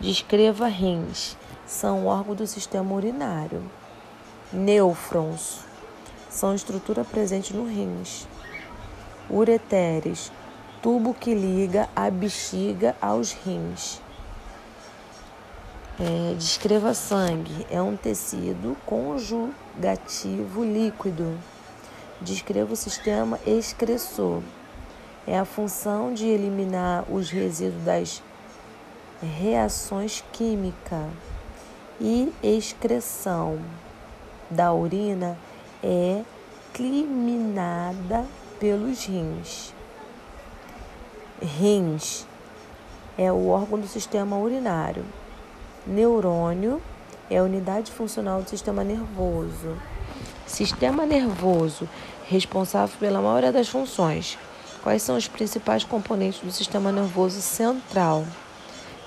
Descreva 0.00 0.66
rins. 0.66 1.36
São 1.66 2.06
órgãos 2.06 2.36
do 2.36 2.46
sistema 2.46 2.92
urinário. 2.94 3.62
Nêufrons 4.52 5.60
são 6.28 6.54
estrutura 6.54 7.02
presente 7.02 7.54
no 7.54 7.66
rins. 7.66 8.28
Ureteres, 9.30 10.30
tubo 10.82 11.14
que 11.14 11.34
liga 11.34 11.88
a 11.96 12.10
bexiga 12.10 12.94
aos 13.00 13.32
rins. 13.32 14.00
É, 15.98 16.34
descreva 16.34 16.92
sangue. 16.92 17.66
É 17.70 17.80
um 17.80 17.96
tecido 17.96 18.76
conjugativo 18.84 20.62
líquido. 20.62 21.38
Descreva 22.20 22.72
o 22.72 22.76
sistema 22.76 23.38
excressor. 23.46 24.42
É 25.26 25.38
a 25.38 25.44
função 25.44 26.14
de 26.14 26.26
eliminar 26.26 27.04
os 27.10 27.30
resíduos 27.30 27.84
das 27.84 28.22
reações 29.22 30.24
químicas 30.32 31.10
e 32.00 32.32
excreção 32.42 33.58
da 34.50 34.72
urina 34.72 35.36
é 35.82 36.22
climinada 36.72 38.24
pelos 38.60 39.04
rins. 39.04 39.74
Rins 41.40 42.26
é 43.18 43.30
o 43.32 43.48
órgão 43.48 43.78
do 43.78 43.86
sistema 43.86 44.36
urinário. 44.36 45.04
Neurônio 45.86 46.80
é 47.30 47.38
a 47.38 47.42
unidade 47.42 47.90
funcional 47.90 48.42
do 48.42 48.48
sistema 48.50 48.84
nervoso. 48.84 49.76
Sistema 50.46 51.04
nervoso 51.04 51.88
responsável 52.28 52.96
pela 52.98 53.20
maioria 53.20 53.52
das 53.52 53.68
funções. 53.68 54.38
Quais 54.82 55.02
são 55.02 55.16
os 55.16 55.26
principais 55.26 55.84
componentes 55.84 56.40
do 56.40 56.52
sistema 56.52 56.92
nervoso 56.92 57.40
central? 57.40 58.24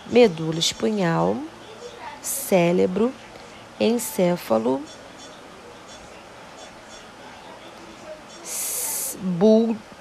Medula 0.07 0.60
espinhal, 0.60 1.38
cérebro, 2.22 3.14
encéfalo, 3.80 4.82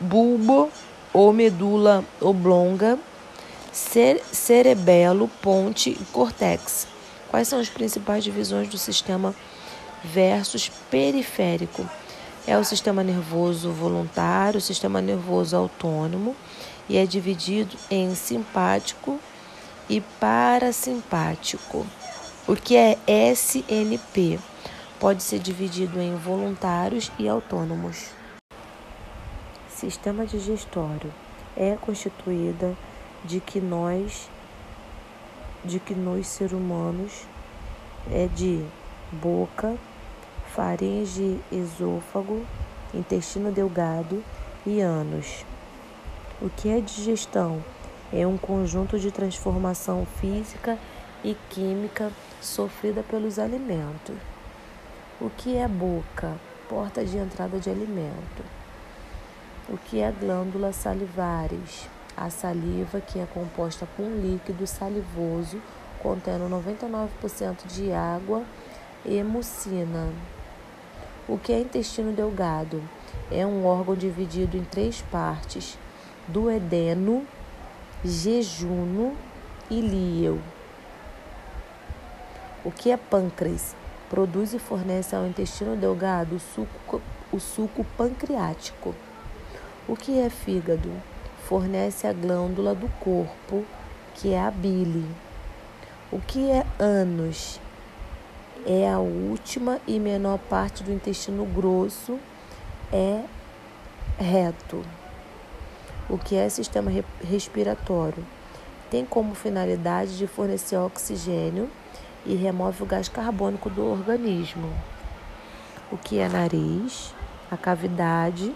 bulbo 0.00 0.70
ou 1.12 1.32
medula 1.32 2.04
oblonga, 2.20 2.98
cerebelo, 3.72 5.28
ponte 5.42 5.90
e 5.90 6.04
córtex. 6.12 6.86
Quais 7.28 7.46
são 7.48 7.60
as 7.60 7.68
principais 7.68 8.24
divisões 8.24 8.68
do 8.68 8.78
sistema 8.78 9.34
versus 10.04 10.70
periférico? 10.90 11.88
É 12.46 12.56
o 12.56 12.64
sistema 12.64 13.04
nervoso 13.04 13.70
voluntário, 13.72 14.58
o 14.58 14.60
sistema 14.60 15.00
nervoso 15.00 15.56
autônomo 15.56 16.34
e 16.88 16.96
é 16.96 17.04
dividido 17.04 17.76
em 17.90 18.14
simpático 18.14 19.20
e 19.88 20.00
parasimpático. 20.00 21.86
O 22.46 22.56
que 22.56 22.76
é 22.76 22.96
SNP? 23.06 24.38
Pode 24.98 25.22
ser 25.22 25.38
dividido 25.38 26.00
em 26.00 26.16
voluntários 26.16 27.12
e 27.18 27.28
autônomos. 27.28 28.06
Sistema 29.68 30.26
digestório 30.26 31.12
é 31.56 31.76
constituída 31.76 32.74
de 33.24 33.40
que 33.40 33.60
nós, 33.60 34.28
de 35.64 35.78
que 35.78 35.94
nós 35.94 36.26
seres 36.26 36.52
humanos 36.52 37.12
é 38.10 38.26
de 38.26 38.64
boca, 39.12 39.76
faringe, 40.58 41.40
esôfago, 41.52 42.44
intestino 42.92 43.52
delgado 43.52 44.24
e 44.66 44.80
ânus. 44.80 45.46
O 46.42 46.50
que 46.50 46.68
é 46.68 46.80
digestão? 46.80 47.62
É 48.12 48.26
um 48.26 48.36
conjunto 48.36 48.98
de 48.98 49.12
transformação 49.12 50.04
física 50.20 50.76
e 51.22 51.36
química 51.48 52.10
sofrida 52.42 53.04
pelos 53.04 53.38
alimentos. 53.38 54.16
O 55.20 55.30
que 55.30 55.56
é 55.56 55.68
boca? 55.68 56.34
Porta 56.68 57.04
de 57.04 57.16
entrada 57.16 57.60
de 57.60 57.70
alimento. 57.70 58.44
O 59.68 59.78
que 59.78 60.00
é 60.00 60.10
glândula 60.10 60.72
salivares? 60.72 61.88
A 62.16 62.30
saliva 62.30 63.00
que 63.00 63.20
é 63.20 63.26
composta 63.26 63.86
por 63.96 64.04
um 64.04 64.20
líquido 64.20 64.66
salivoso 64.66 65.62
contendo 66.02 66.50
99% 66.50 67.64
de 67.68 67.92
água 67.92 68.42
e 69.04 69.22
mucina. 69.22 70.12
O 71.28 71.36
que 71.36 71.52
é 71.52 71.60
intestino 71.60 72.10
delgado? 72.10 72.82
É 73.30 73.44
um 73.44 73.66
órgão 73.66 73.94
dividido 73.94 74.56
em 74.56 74.64
três 74.64 75.02
partes: 75.02 75.78
duodeno, 76.26 77.26
jejuno 78.02 79.14
e 79.70 79.78
líel. 79.78 80.38
O 82.64 82.70
que 82.70 82.90
é 82.90 82.96
pâncreas? 82.96 83.76
Produz 84.08 84.54
e 84.54 84.58
fornece 84.58 85.14
ao 85.14 85.26
intestino 85.26 85.76
delgado 85.76 86.36
o 86.36 86.40
suco, 86.40 87.02
o 87.30 87.38
suco 87.38 87.84
pancreático. 87.98 88.94
O 89.86 89.94
que 89.94 90.18
é 90.18 90.30
fígado? 90.30 90.90
Fornece 91.44 92.06
a 92.06 92.12
glândula 92.14 92.74
do 92.74 92.88
corpo, 93.00 93.66
que 94.14 94.32
é 94.32 94.40
a 94.40 94.50
bile. 94.50 95.06
O 96.10 96.20
que 96.20 96.50
é 96.50 96.64
ânus? 96.78 97.60
É 98.66 98.90
a 98.90 98.98
última 98.98 99.80
e 99.86 99.98
menor 99.98 100.38
parte 100.38 100.82
do 100.82 100.92
intestino 100.92 101.44
grosso, 101.44 102.18
é 102.92 103.22
reto. 104.18 104.84
O 106.08 106.18
que 106.18 106.36
é 106.36 106.48
sistema 106.48 106.90
respiratório? 107.22 108.24
Tem 108.90 109.04
como 109.04 109.34
finalidade 109.34 110.16
de 110.16 110.26
fornecer 110.26 110.76
oxigênio 110.76 111.70
e 112.24 112.34
remove 112.34 112.82
o 112.82 112.86
gás 112.86 113.08
carbônico 113.08 113.68
do 113.68 113.84
organismo. 113.84 114.72
O 115.92 115.96
que 115.96 116.18
é 116.18 116.28
nariz? 116.28 117.14
A 117.50 117.56
cavidade 117.56 118.54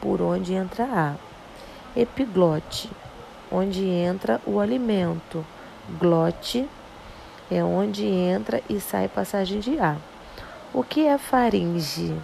por 0.00 0.20
onde 0.22 0.54
entra 0.54 0.84
ar. 0.84 1.18
Epiglote, 1.96 2.90
onde 3.50 3.84
entra 3.84 4.40
o 4.46 4.60
alimento. 4.60 5.44
Glote 5.98 6.68
é 7.52 7.62
onde 7.62 8.06
entra 8.06 8.62
e 8.68 8.80
sai 8.80 9.08
passagem 9.08 9.60
de 9.60 9.78
ar. 9.78 9.98
O 10.72 10.82
que 10.82 11.06
é 11.06 11.18
faringe? 11.18 12.16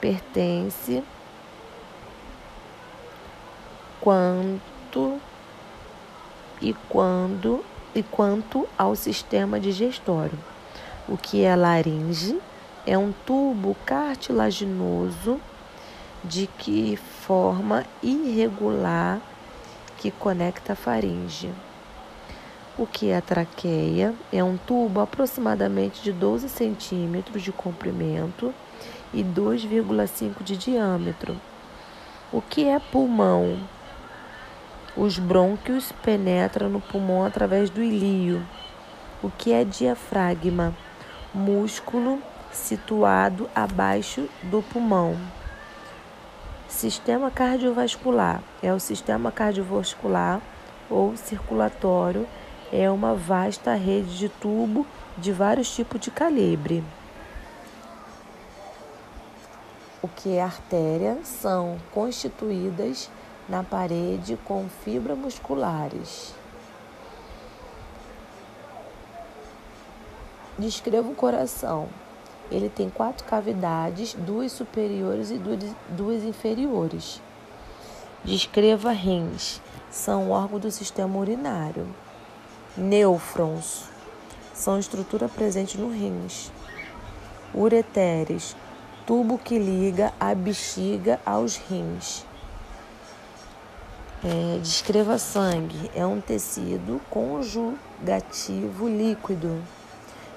Pertence 0.00 1.02
quanto 4.00 5.20
e 6.60 6.74
quando 6.88 7.64
e 7.94 8.02
quanto 8.02 8.68
ao 8.78 8.94
sistema 8.94 9.58
digestório. 9.58 10.38
O 11.08 11.16
que 11.16 11.42
é 11.42 11.54
laringe? 11.56 12.40
É 12.86 12.96
um 12.96 13.12
tubo 13.26 13.76
cartilaginoso 13.84 15.40
de 16.24 16.46
que 16.46 16.96
forma 16.96 17.84
irregular 18.02 19.20
que 19.98 20.10
conecta 20.10 20.72
a 20.72 20.76
faringe. 20.76 21.50
O 22.78 22.86
que 22.86 23.10
é 23.10 23.18
a 23.18 23.20
traqueia? 23.20 24.14
É 24.32 24.42
um 24.42 24.56
tubo 24.56 25.00
aproximadamente 25.00 26.02
de 26.02 26.10
12 26.10 26.48
centímetros 26.48 27.42
de 27.42 27.52
comprimento 27.52 28.54
e 29.12 29.22
2,5 29.22 30.42
de 30.42 30.56
diâmetro. 30.56 31.38
O 32.32 32.40
que 32.40 32.66
é 32.66 32.78
pulmão? 32.78 33.58
Os 34.96 35.18
brônquios 35.18 35.92
penetram 36.02 36.70
no 36.70 36.80
pulmão 36.80 37.26
através 37.26 37.68
do 37.68 37.82
ilío. 37.82 38.42
O 39.22 39.30
que 39.30 39.52
é 39.52 39.64
diafragma? 39.64 40.74
Músculo 41.34 42.22
situado 42.50 43.50
abaixo 43.54 44.28
do 44.44 44.62
pulmão. 44.62 45.18
Sistema 46.68 47.30
cardiovascular 47.30 48.42
é 48.62 48.72
o 48.72 48.80
sistema 48.80 49.30
cardiovascular 49.30 50.40
ou 50.88 51.16
circulatório, 51.16 52.26
é 52.72 52.90
uma 52.90 53.14
vasta 53.14 53.74
rede 53.74 54.16
de 54.16 54.28
tubo 54.30 54.86
de 55.18 55.30
vários 55.30 55.72
tipos 55.74 56.00
de 56.00 56.10
calibre. 56.10 56.82
O 60.00 60.08
que 60.08 60.36
é 60.36 60.42
artéria 60.42 61.18
são 61.22 61.78
constituídas 61.92 63.10
na 63.48 63.62
parede 63.62 64.38
com 64.44 64.68
fibras 64.84 65.18
musculares. 65.18 66.34
Descreva 70.58 71.08
o 71.08 71.14
coração. 71.14 71.88
Ele 72.50 72.68
tem 72.68 72.90
quatro 72.90 73.24
cavidades, 73.26 74.14
duas 74.14 74.52
superiores 74.52 75.30
e 75.30 75.40
duas 75.88 76.22
inferiores. 76.24 77.20
Descreva 78.24 78.92
rins. 78.92 79.60
São 79.90 80.30
órgãos 80.30 80.62
do 80.62 80.70
sistema 80.70 81.18
urinário. 81.18 81.86
Nêufrons. 82.74 83.84
São 84.54 84.78
estrutura 84.78 85.28
presente 85.28 85.76
no 85.76 85.90
rins. 85.90 86.50
Ureteres. 87.54 88.56
Tubo 89.06 89.36
que 89.36 89.58
liga 89.58 90.10
a 90.18 90.34
bexiga 90.34 91.20
aos 91.26 91.56
rins. 91.56 92.24
É, 94.24 94.58
descreva 94.60 95.18
sangue. 95.18 95.90
É 95.94 96.06
um 96.06 96.18
tecido 96.18 96.98
conjugativo 97.10 98.88
líquido. 98.88 99.62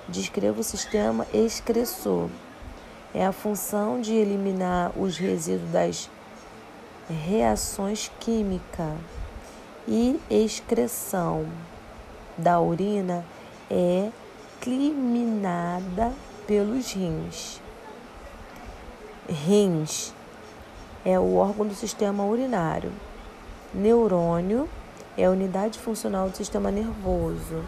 Descreva 0.09 0.59
o 0.59 0.63
sistema 0.63 1.25
excressor. 1.33 2.29
É 3.13 3.25
a 3.25 3.31
função 3.31 4.01
de 4.01 4.13
eliminar 4.13 4.91
os 4.99 5.17
resíduos 5.17 5.71
das 5.71 6.09
reações 7.07 8.11
químicas 8.19 8.97
e 9.87 10.19
excreção 10.29 11.45
da 12.37 12.59
urina 12.59 13.25
é 13.69 14.09
climinada 14.59 16.11
pelos 16.47 16.91
rins. 16.91 17.61
Rins 19.27 20.13
é 21.03 21.19
o 21.19 21.35
órgão 21.35 21.67
do 21.67 21.75
sistema 21.75 22.23
urinário. 22.25 22.91
Neurônio 23.73 24.69
é 25.17 25.25
a 25.25 25.31
unidade 25.31 25.79
funcional 25.79 26.29
do 26.29 26.37
sistema 26.37 26.71
nervoso. 26.71 27.63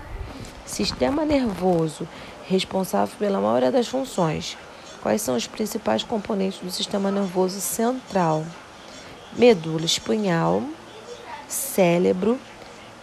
Sistema 0.65 1.24
nervoso, 1.26 2.07
responsável 2.47 3.15
pela 3.18 3.39
maioria 3.39 3.72
das 3.72 3.88
funções. 3.88 4.57
Quais 5.01 5.22
são 5.22 5.36
os 5.36 5.47
principais 5.47 6.03
componentes 6.03 6.59
do 6.59 6.72
sistema 6.72 7.11
nervoso 7.11 7.61
central? 7.61 8.43
Medula 9.34 9.86
espinhal, 9.86 10.63
cérebro, 11.47 12.39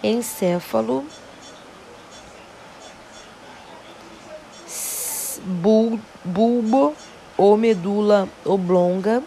encéfalo, 0.02 1.04
bulbo 5.44 6.94
ou 7.36 7.56
medula 7.56 8.28
oblonga, 8.44 9.22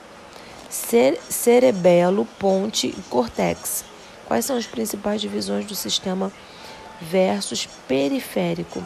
cerebelo, 0.70 2.28
ponte 2.40 2.88
e 2.88 3.02
córtex. 3.10 3.86
Quais 4.26 4.46
são 4.46 4.58
as 4.58 4.66
principais 4.66 5.22
divisões 5.22 5.66
do 5.66 5.76
sistema 5.76 6.32
versus 7.02 7.68
periférico. 7.88 8.86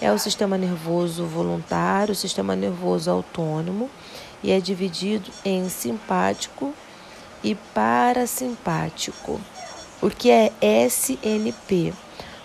É 0.00 0.10
o 0.12 0.18
sistema 0.18 0.58
nervoso 0.58 1.24
voluntário, 1.24 2.12
o 2.12 2.16
sistema 2.16 2.56
nervoso 2.56 3.10
autônomo 3.10 3.88
e 4.42 4.50
é 4.50 4.60
dividido 4.60 5.30
em 5.44 5.68
simpático 5.68 6.74
e 7.42 7.54
parasimpático. 7.54 9.40
O 10.02 10.10
que 10.10 10.30
é 10.30 10.52
SNP? 10.60 11.94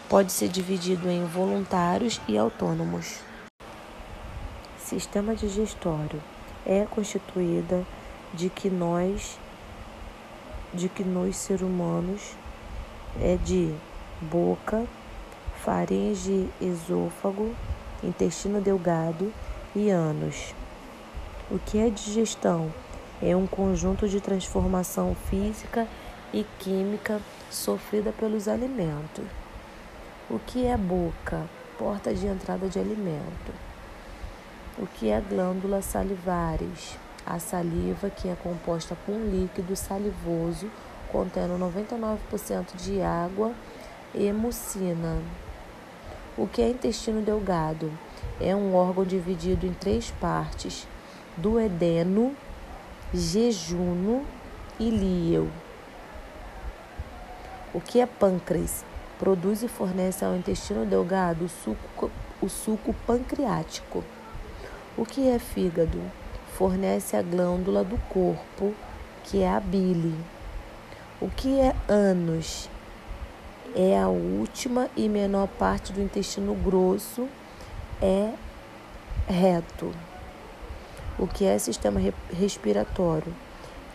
Pode 0.07 0.31
ser 0.31 0.47
dividido 0.47 1.09
em 1.09 1.25
voluntários 1.25 2.21
e 2.27 2.37
autônomos. 2.37 3.28
Sistema 4.89 5.35
digestório 5.35 6.19
é 6.65 6.83
constituída 6.83 7.85
de 8.33 8.49
que 8.49 8.71
nós 8.71 9.37
de 10.73 10.89
que 10.89 11.03
nós 11.03 11.37
seres 11.37 11.61
humanos 11.61 12.35
é 13.21 13.35
de 13.35 13.71
boca, 14.19 14.87
faringe, 15.63 16.49
esôfago, 16.59 17.53
intestino 18.03 18.59
delgado 18.59 19.31
e 19.75 19.91
ânus. 19.91 20.55
O 21.51 21.59
que 21.59 21.77
é 21.77 21.87
digestão? 21.91 22.73
É 23.21 23.35
um 23.35 23.45
conjunto 23.45 24.09
de 24.09 24.19
transformação 24.19 25.15
física 25.29 25.87
e 26.33 26.43
química 26.57 27.21
sofrida 27.51 28.11
pelos 28.11 28.47
alimentos. 28.47 29.25
O 30.31 30.39
que 30.39 30.65
é 30.65 30.75
boca? 30.75 31.47
Porta 31.77 32.11
de 32.11 32.25
entrada 32.25 32.67
de 32.67 32.79
alimento. 32.79 33.68
O 34.81 34.87
que 34.87 35.09
é 35.09 35.19
glândula 35.19 35.81
salivares? 35.81 36.97
A 37.25 37.37
saliva 37.37 38.09
que 38.09 38.29
é 38.29 38.35
composta 38.41 38.95
por 39.05 39.13
um 39.13 39.29
líquido 39.29 39.75
salivoso 39.75 40.71
contendo 41.11 41.59
99% 41.59 42.77
de 42.77 43.01
água 43.01 43.51
e 44.15 44.31
mucina. 44.31 45.21
O 46.37 46.47
que 46.47 46.61
é 46.61 46.69
intestino 46.69 47.21
delgado? 47.21 47.91
É 48.39 48.55
um 48.55 48.73
órgão 48.73 49.03
dividido 49.03 49.65
em 49.65 49.73
três 49.73 50.11
partes: 50.11 50.87
duodeno, 51.35 52.33
jejuno 53.13 54.25
e 54.79 54.89
líel. 54.89 55.49
O 57.73 57.81
que 57.81 57.99
é 57.99 58.05
pâncreas? 58.05 58.85
Produz 59.17 59.61
e 59.61 59.67
fornece 59.67 60.23
ao 60.23 60.37
intestino 60.37 60.85
delgado 60.85 61.43
o 61.43 61.49
suco, 61.49 62.09
o 62.41 62.47
suco 62.47 62.95
pancreático. 63.05 64.05
O 64.99 65.05
que 65.05 65.29
é 65.29 65.39
fígado? 65.39 66.01
Fornece 66.57 67.15
a 67.15 67.21
glândula 67.21 67.85
do 67.85 67.97
corpo, 68.09 68.75
que 69.23 69.41
é 69.41 69.49
a 69.49 69.59
bile. 69.59 70.13
O 71.21 71.29
que 71.29 71.57
é 71.57 71.73
ânus? 71.87 72.69
é 73.75 73.97
a 73.97 74.09
última 74.09 74.89
e 74.97 75.07
menor 75.07 75.47
parte 75.47 75.93
do 75.93 76.01
intestino 76.01 76.53
grosso, 76.53 77.29
é 78.01 78.33
reto. 79.27 79.93
O 81.17 81.27
que 81.27 81.45
é 81.45 81.57
sistema 81.57 82.01
respiratório? 82.29 83.33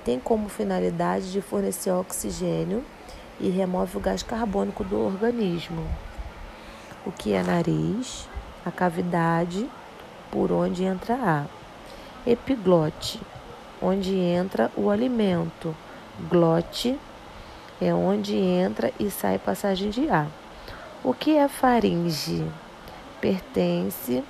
Tem 0.06 0.18
como 0.18 0.48
finalidade 0.48 1.32
de 1.32 1.42
fornecer 1.42 1.90
oxigênio 1.90 2.82
e 3.38 3.50
remove 3.50 3.98
o 3.98 4.00
gás 4.00 4.22
carbônico 4.22 4.82
do 4.82 4.98
organismo. 4.98 5.86
O 7.04 7.12
que 7.12 7.34
é 7.34 7.42
nariz? 7.42 8.26
A 8.64 8.70
cavidade 8.70 9.68
por 10.34 10.50
onde 10.50 10.82
entra 10.82 11.14
ar. 11.14 11.46
Epiglote, 12.26 13.20
onde 13.80 14.16
entra 14.16 14.68
o 14.76 14.90
alimento. 14.90 15.72
Glote, 16.28 16.98
é 17.80 17.94
onde 17.94 18.36
entra 18.36 18.92
e 18.98 19.08
sai 19.10 19.38
passagem 19.38 19.90
de 19.90 20.10
ar. 20.10 20.28
O 21.04 21.14
que 21.14 21.36
é 21.36 21.46
faringe? 21.46 22.44
Pertence 23.20 24.24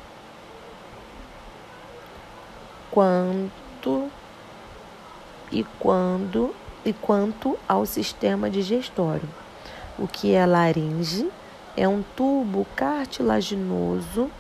quanto 2.90 4.10
e 5.50 5.64
quando 5.80 6.54
e 6.84 6.92
quanto 6.92 7.58
ao 7.66 7.86
sistema 7.86 8.50
digestório. 8.50 9.28
O 9.98 10.06
que 10.06 10.34
é 10.34 10.44
laringe? 10.44 11.30
É 11.74 11.88
um 11.88 12.04
tubo 12.14 12.66
cartilaginoso 12.76 14.30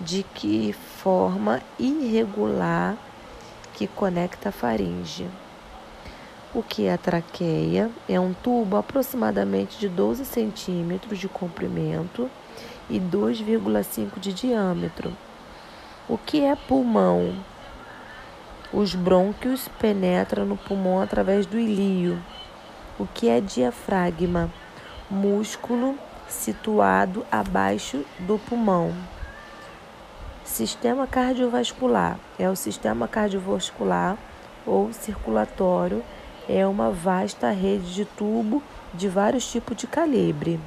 de 0.00 0.22
que 0.22 0.72
forma 0.72 1.60
irregular 1.78 2.96
que 3.74 3.86
conecta 3.86 4.48
a 4.48 4.52
faringe. 4.52 5.28
O 6.54 6.62
que 6.62 6.86
é 6.86 6.94
a 6.94 6.98
traqueia? 6.98 7.90
É 8.08 8.18
um 8.18 8.32
tubo 8.32 8.76
aproximadamente 8.76 9.78
de 9.78 9.88
12 9.88 10.24
centímetros 10.24 11.18
de 11.18 11.28
comprimento 11.28 12.30
e 12.88 12.98
2,5 12.98 14.18
de 14.18 14.32
diâmetro. 14.32 15.16
O 16.08 16.18
que 16.18 16.42
é 16.42 16.56
pulmão? 16.56 17.34
Os 18.72 18.94
brônquios 18.94 19.68
penetram 19.78 20.44
no 20.44 20.56
pulmão 20.56 21.00
através 21.00 21.46
do 21.46 21.58
ilío. 21.58 22.18
O 22.98 23.06
que 23.06 23.28
é 23.28 23.40
diafragma? 23.40 24.50
Músculo 25.08 25.96
situado 26.28 27.24
abaixo 27.30 28.04
do 28.20 28.38
pulmão. 28.38 28.92
Sistema 30.50 31.06
cardiovascular 31.06 32.18
é 32.36 32.50
o 32.50 32.56
sistema 32.56 33.06
cardiovascular 33.06 34.18
ou 34.66 34.92
circulatório 34.92 36.04
é 36.48 36.66
uma 36.66 36.90
vasta 36.90 37.50
rede 37.50 37.94
de 37.94 38.04
tubo 38.04 38.60
de 38.92 39.08
vários 39.08 39.48
tipos 39.48 39.76
de 39.76 39.86
calibre. 39.86 40.60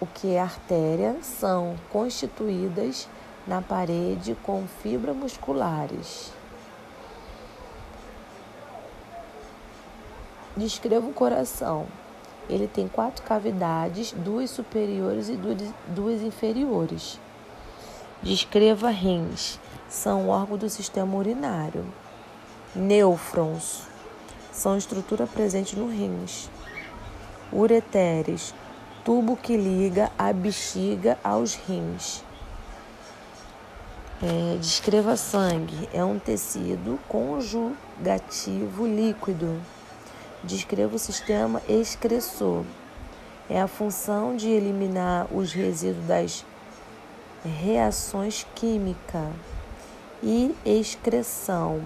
O 0.00 0.06
que 0.06 0.32
é 0.32 0.40
artéria 0.40 1.14
são 1.20 1.76
constituídas 1.90 3.06
na 3.46 3.60
parede 3.60 4.34
com 4.42 4.66
fibras 4.66 5.14
musculares. 5.14 6.32
Descreva 10.56 11.06
o 11.06 11.12
coração. 11.12 11.86
Ele 12.52 12.68
tem 12.68 12.86
quatro 12.86 13.24
cavidades, 13.24 14.12
duas 14.12 14.50
superiores 14.50 15.30
e 15.30 15.38
duas 15.88 16.20
inferiores. 16.20 17.18
Descreva 18.22 18.90
rins. 18.90 19.58
São 19.88 20.28
órgãos 20.28 20.60
do 20.60 20.68
sistema 20.68 21.16
urinário. 21.16 21.84
Nêufrons 22.74 23.82
são 24.52 24.76
estrutura 24.76 25.26
presente 25.26 25.74
no 25.74 25.88
rins. 25.88 26.50
Ureteres, 27.50 28.54
tubo 29.02 29.34
que 29.34 29.56
liga 29.56 30.12
a 30.18 30.30
bexiga 30.30 31.18
aos 31.24 31.54
rins. 31.54 32.22
É, 34.22 34.56
descreva 34.58 35.16
sangue. 35.16 35.88
É 35.92 36.04
um 36.04 36.18
tecido 36.18 36.98
conjugativo 37.08 38.86
líquido. 38.86 39.58
Descreva 40.44 40.96
o 40.96 40.98
sistema 40.98 41.62
excretor. 41.68 42.64
É 43.48 43.60
a 43.60 43.68
função 43.68 44.36
de 44.36 44.48
eliminar 44.48 45.26
os 45.32 45.52
resíduos 45.52 46.06
das 46.06 46.44
reações 47.44 48.46
químicas 48.54 49.32
e 50.22 50.54
excreção 50.64 51.82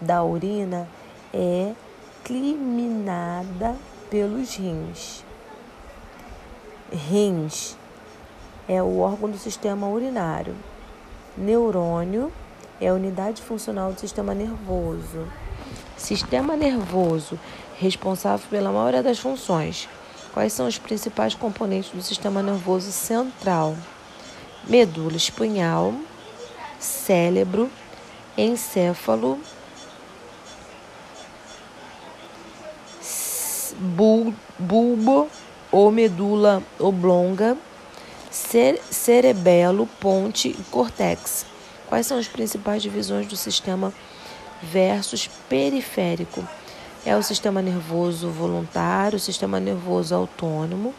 da 0.00 0.22
urina 0.22 0.88
é 1.34 1.72
eliminada 2.28 3.76
pelos 4.08 4.54
rins. 4.54 5.24
Rins 6.92 7.76
é 8.68 8.80
o 8.80 8.98
órgão 8.98 9.30
do 9.30 9.38
sistema 9.38 9.88
urinário. 9.88 10.54
Neurônio 11.36 12.32
é 12.80 12.88
a 12.88 12.94
unidade 12.94 13.42
funcional 13.42 13.92
do 13.92 14.00
sistema 14.00 14.32
nervoso. 14.32 15.26
Sistema 15.96 16.56
nervoso 16.56 17.38
responsável 17.80 18.46
pela 18.50 18.70
maioria 18.70 19.02
das 19.02 19.18
funções. 19.18 19.88
Quais 20.32 20.52
são 20.52 20.68
os 20.68 20.78
principais 20.78 21.34
componentes 21.34 21.90
do 21.90 22.02
sistema 22.02 22.42
nervoso 22.42 22.92
central? 22.92 23.74
Medula 24.68 25.16
espinhal, 25.16 25.94
cérebro, 26.78 27.70
encéfalo, 28.36 29.40
bulbo 34.58 35.28
ou 35.72 35.90
medula 35.90 36.62
oblonga 36.78 37.56
cerebelo, 38.30 39.88
ponte 39.98 40.48
e 40.48 40.62
córtex. 40.70 41.46
Quais 41.88 42.06
são 42.06 42.18
as 42.18 42.28
principais 42.28 42.82
divisões 42.82 43.26
do 43.26 43.36
sistema 43.36 43.92
versus 44.62 45.28
periférico? 45.48 46.46
É 47.04 47.16
o 47.16 47.22
sistema 47.22 47.62
nervoso 47.62 48.28
voluntário, 48.28 49.16
o 49.16 49.20
sistema 49.20 49.58
nervoso 49.58 50.14
autônomo 50.14 50.94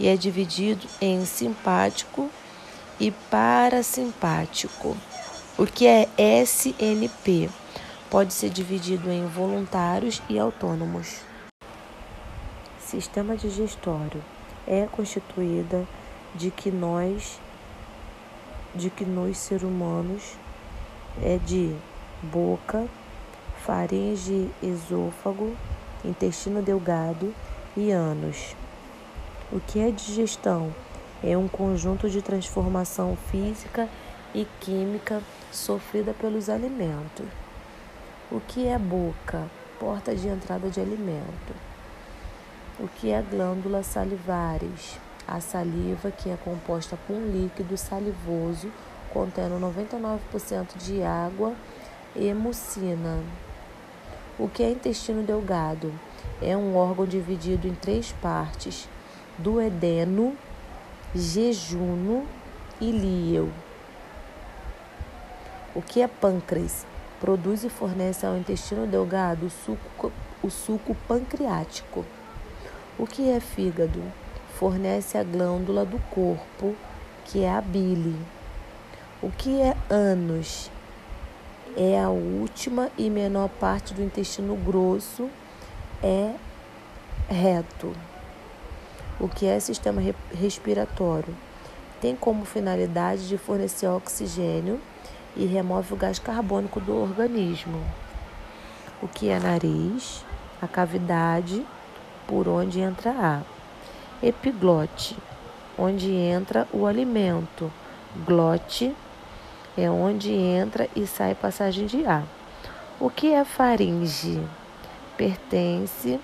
e 0.00 0.08
é 0.08 0.16
dividido 0.16 0.86
em 0.98 1.26
simpático 1.26 2.30
e 2.98 3.10
parasimpático. 3.10 4.96
O 5.58 5.66
que 5.66 5.86
é 5.86 6.08
SNP? 6.16 7.50
Pode 8.08 8.32
ser 8.32 8.48
dividido 8.48 9.10
em 9.10 9.26
voluntários 9.26 10.22
e 10.26 10.38
autônomos. 10.38 11.16
Sistema 12.80 13.36
digestório 13.36 14.24
é 14.66 14.88
constituída 14.90 15.86
de 16.34 16.50
que 16.50 16.70
nós, 16.70 17.38
de 18.74 18.88
que 18.88 19.04
nós 19.04 19.36
seres 19.36 19.64
humanos, 19.64 20.22
é 21.22 21.36
de 21.36 21.76
boca, 22.22 22.88
faringe, 23.64 24.50
esôfago, 24.62 25.56
intestino 26.04 26.60
delgado 26.60 27.34
e 27.76 27.90
ânus. 27.90 28.56
O 29.52 29.60
que 29.60 29.78
é 29.78 29.90
digestão? 29.90 30.74
É 31.22 31.36
um 31.36 31.46
conjunto 31.46 32.10
de 32.10 32.20
transformação 32.20 33.16
física 33.30 33.88
e 34.34 34.46
química 34.60 35.22
sofrida 35.52 36.12
pelos 36.12 36.48
alimentos. 36.48 37.26
O 38.30 38.40
que 38.40 38.66
é 38.66 38.78
boca? 38.78 39.48
Porta 39.78 40.14
de 40.14 40.26
entrada 40.26 40.68
de 40.68 40.80
alimento. 40.80 41.54
O 42.80 42.88
que 42.88 43.10
é 43.10 43.22
glândulas 43.22 43.86
salivares? 43.86 44.98
A 45.28 45.40
saliva, 45.40 46.10
que 46.10 46.30
é 46.30 46.36
composta 46.36 46.98
por 47.06 47.14
um 47.14 47.30
líquido 47.30 47.76
salivoso 47.76 48.72
contendo 49.12 49.60
99% 49.60 50.76
de 50.78 51.02
água 51.02 51.54
e 52.16 52.32
mucina. 52.32 53.22
O 54.38 54.48
que 54.48 54.62
é 54.62 54.70
intestino 54.70 55.22
delgado? 55.22 55.92
É 56.40 56.56
um 56.56 56.76
órgão 56.76 57.06
dividido 57.06 57.68
em 57.68 57.74
três 57.74 58.12
partes: 58.12 58.88
duodeno, 59.38 60.36
jejuno 61.14 62.26
e 62.80 62.90
líel. 62.90 63.50
O 65.74 65.82
que 65.82 66.02
é 66.02 66.08
pâncreas? 66.08 66.86
Produz 67.20 67.64
e 67.64 67.68
fornece 67.68 68.26
ao 68.26 68.36
intestino 68.36 68.86
delgado 68.86 69.46
o 69.46 69.50
suco, 69.50 70.12
o 70.42 70.50
suco 70.50 70.96
pancreático. 71.06 72.04
O 72.98 73.06
que 73.06 73.30
é 73.30 73.38
fígado? 73.38 74.02
fornece 74.62 75.18
a 75.18 75.24
glândula 75.24 75.84
do 75.84 75.98
corpo, 76.10 76.76
que 77.24 77.42
é 77.42 77.50
a 77.50 77.60
bile. 77.60 78.16
O 79.20 79.28
que 79.28 79.60
é 79.60 79.74
ânus? 79.90 80.70
É 81.76 82.00
a 82.00 82.08
última 82.10 82.90
e 82.98 83.08
menor 83.08 83.48
parte 83.48 83.94
do 83.94 84.02
intestino 84.02 84.54
grosso, 84.56 85.28
é 86.02 86.34
reto. 87.28 87.92
O 89.18 89.28
que 89.28 89.46
é 89.46 89.58
sistema 89.58 90.02
respiratório? 90.32 91.34
Tem 92.00 92.14
como 92.14 92.44
finalidade 92.44 93.28
de 93.28 93.38
fornecer 93.38 93.86
oxigênio 93.86 94.80
e 95.36 95.46
remove 95.46 95.94
o 95.94 95.96
gás 95.96 96.18
carbônico 96.18 96.80
do 96.80 96.94
organismo. 96.94 97.82
O 99.00 99.08
que 99.08 99.28
é 99.28 99.38
nariz? 99.38 100.24
A 100.60 100.68
cavidade 100.68 101.64
por 102.26 102.48
onde 102.48 102.80
entra 102.80 103.10
ar 103.10 103.44
epiglote, 104.22 105.16
onde 105.76 106.12
entra 106.12 106.68
o 106.72 106.86
alimento. 106.86 107.70
Glote 108.24 108.94
é 109.76 109.90
onde 109.90 110.32
entra 110.32 110.88
e 110.94 111.06
sai 111.06 111.34
passagem 111.34 111.86
de 111.86 112.04
ar. 112.04 112.24
O 113.00 113.10
que 113.10 113.32
é 113.32 113.44
faringe? 113.44 114.40
Pertence 115.16 116.20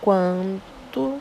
quanto 0.00 1.20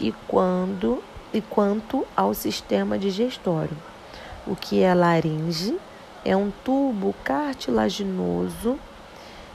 e 0.00 0.12
quando 0.26 1.02
e 1.32 1.40
quanto 1.40 2.06
ao 2.16 2.32
sistema 2.32 2.98
digestório. 2.98 3.76
O 4.46 4.54
que 4.54 4.82
é 4.82 4.94
laringe? 4.94 5.78
É 6.24 6.36
um 6.36 6.50
tubo 6.64 7.14
cartilaginoso 7.24 8.78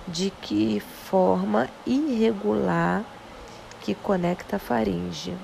de 0.08 0.30
que 0.30 0.80
forma 0.80 1.70
irregular 1.86 3.04
que 3.82 3.96
conecta 3.96 4.58
a 4.58 4.60
faringe. 4.60 5.36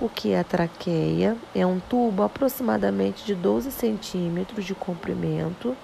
O 0.00 0.08
que 0.08 0.30
é 0.30 0.38
a 0.38 0.44
traqueia? 0.44 1.36
É 1.52 1.66
um 1.66 1.80
tubo 1.80 2.22
aproximadamente 2.22 3.24
de 3.24 3.34
12 3.34 3.72
centímetros 3.72 4.64
de 4.64 4.72
comprimento 4.72 5.76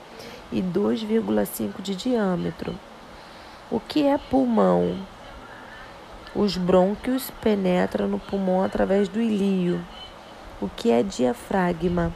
e 0.52 0.62
2,5 0.62 1.82
de 1.82 1.96
diâmetro. 1.96 2.78
O 3.68 3.80
que 3.80 4.06
é 4.06 4.16
pulmão? 4.16 4.96
Os 6.32 6.56
brônquios 6.56 7.32
penetram 7.42 8.06
no 8.06 8.20
pulmão 8.20 8.62
através 8.62 9.08
do 9.08 9.20
ilío. 9.20 9.84
O 10.60 10.68
que 10.68 10.92
é 10.92 11.02
diafragma? 11.02 12.14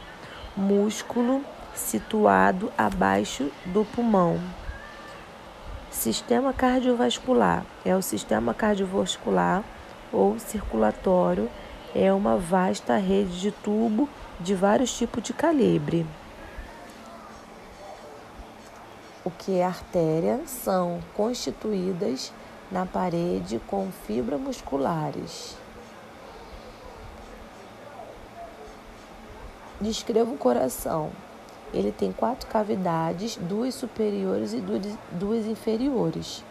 Músculo 0.56 1.44
situado 1.74 2.72
abaixo 2.78 3.50
do 3.66 3.84
pulmão. 3.84 4.40
Sistema 5.90 6.52
cardiovascular 6.52 7.64
é 7.84 7.96
o 7.96 8.02
sistema 8.02 8.54
cardiovascular 8.54 9.64
ou 10.12 10.38
circulatório, 10.38 11.50
é 11.94 12.12
uma 12.12 12.36
vasta 12.36 12.96
rede 12.96 13.40
de 13.40 13.50
tubo 13.50 14.08
de 14.40 14.54
vários 14.54 14.96
tipos 14.96 15.22
de 15.22 15.32
calibre. 15.32 16.06
O 19.24 19.30
que 19.30 19.58
é 19.58 19.64
artéria 19.64 20.40
são 20.46 21.00
constituídas 21.14 22.32
na 22.70 22.86
parede 22.86 23.60
com 23.66 23.90
fibras 24.06 24.40
musculares. 24.40 25.56
Descreva 29.80 30.30
o 30.30 30.38
coração. 30.38 31.10
Ele 31.72 31.92
tem 31.92 32.10
quatro 32.10 32.48
cavidades, 32.48 33.36
duas 33.36 33.74
superiores 33.74 34.52
e 34.52 34.62
duas 35.12 35.46
inferiores. 35.46 36.42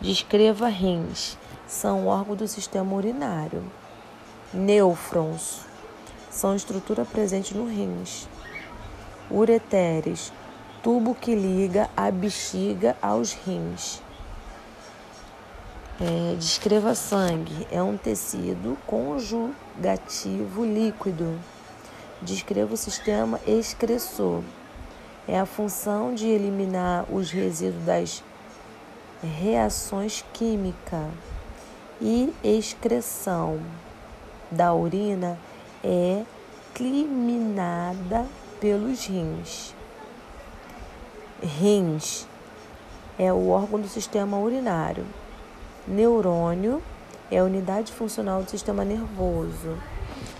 Descreva 0.00 0.68
rins. 0.68 1.36
São 1.66 2.06
órgão 2.06 2.36
do 2.36 2.46
sistema 2.46 2.94
urinário. 2.94 3.62
Nêufrons. 4.52 5.60
São 6.30 6.54
estrutura 6.54 7.04
presente 7.04 7.54
no 7.54 7.66
rins. 7.66 8.28
Ureteres. 9.30 10.32
Tubo 10.82 11.14
que 11.14 11.34
liga 11.34 11.88
a 11.96 12.10
bexiga 12.10 12.96
aos 13.00 13.32
rins. 13.32 14.02
É, 16.00 16.34
descreva 16.36 16.94
sangue. 16.94 17.66
É 17.70 17.82
um 17.82 17.96
tecido 17.96 18.76
conjugativo 18.86 20.64
líquido 20.64 21.38
Descreva 22.22 22.74
o 22.74 22.76
sistema 22.76 23.40
excretor. 23.44 24.44
É 25.26 25.40
a 25.40 25.44
função 25.44 26.14
de 26.14 26.28
eliminar 26.28 27.04
os 27.12 27.32
resíduos 27.32 27.84
das 27.84 28.24
reações 29.20 30.24
químicas 30.32 31.10
e 32.00 32.32
excreção 32.44 33.60
da 34.52 34.72
urina 34.72 35.38
é 35.82 36.22
discriminada 36.72 38.26
pelos 38.60 39.06
rins. 39.06 39.74
Rins 41.42 42.26
é 43.18 43.32
o 43.32 43.48
órgão 43.48 43.80
do 43.80 43.88
sistema 43.88 44.38
urinário. 44.38 45.04
Neurônio 45.86 46.82
é 47.30 47.38
a 47.38 47.44
unidade 47.44 47.92
funcional 47.92 48.42
do 48.42 48.50
sistema 48.50 48.84
nervoso. 48.84 49.76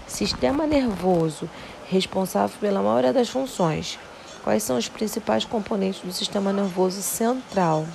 Sistema 0.06 0.66
nervoso 0.66 1.48
responsável 1.88 2.56
pela 2.60 2.82
maioria 2.82 3.12
das 3.12 3.28
funções. 3.28 3.98
Quais 4.42 4.62
são 4.62 4.76
os 4.76 4.88
principais 4.88 5.44
componentes 5.44 6.00
do 6.00 6.12
sistema 6.12 6.52
nervoso 6.52 7.02
central? 7.02 7.86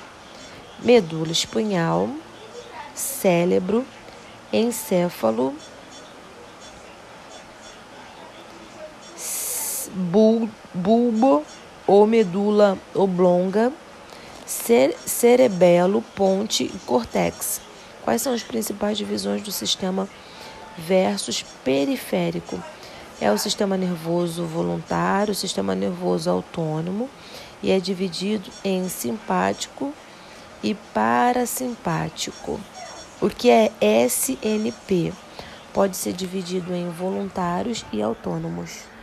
Medula 0.80 1.32
espinhal, 1.32 2.10
cérebro, 2.94 3.86
encéfalo, 4.54 5.54
bulbo 9.98 11.44
ou 11.88 12.06
medula 12.06 12.78
oblonga, 12.94 13.74
cerebelo, 14.46 16.04
ponte 16.16 16.64
e 16.64 16.80
córtex. 16.86 17.62
Quais 18.04 18.22
são 18.22 18.34
as 18.34 18.44
principais 18.44 18.98
divisões 18.98 19.42
do 19.42 19.52
sistema 19.52 20.08
versus 20.78 21.44
periférico? 21.64 22.62
É 23.20 23.32
o 23.32 23.38
sistema 23.38 23.76
nervoso 23.76 24.46
voluntário, 24.46 25.32
o 25.32 25.36
sistema 25.36 25.74
nervoso 25.74 26.30
autônomo 26.30 27.10
e 27.64 27.72
é 27.72 27.80
dividido 27.80 28.50
em 28.64 28.88
simpático 28.88 29.92
e 30.64 30.76
parasimpático. 30.94 32.60
O 33.20 33.30
que 33.30 33.50
é 33.50 33.72
SNP? 33.82 35.12
Pode 35.74 35.98
ser 35.98 36.14
dividido 36.14 36.74
em 36.74 36.90
voluntários 36.90 37.84
e 37.92 38.02
autônomos. 38.02 38.97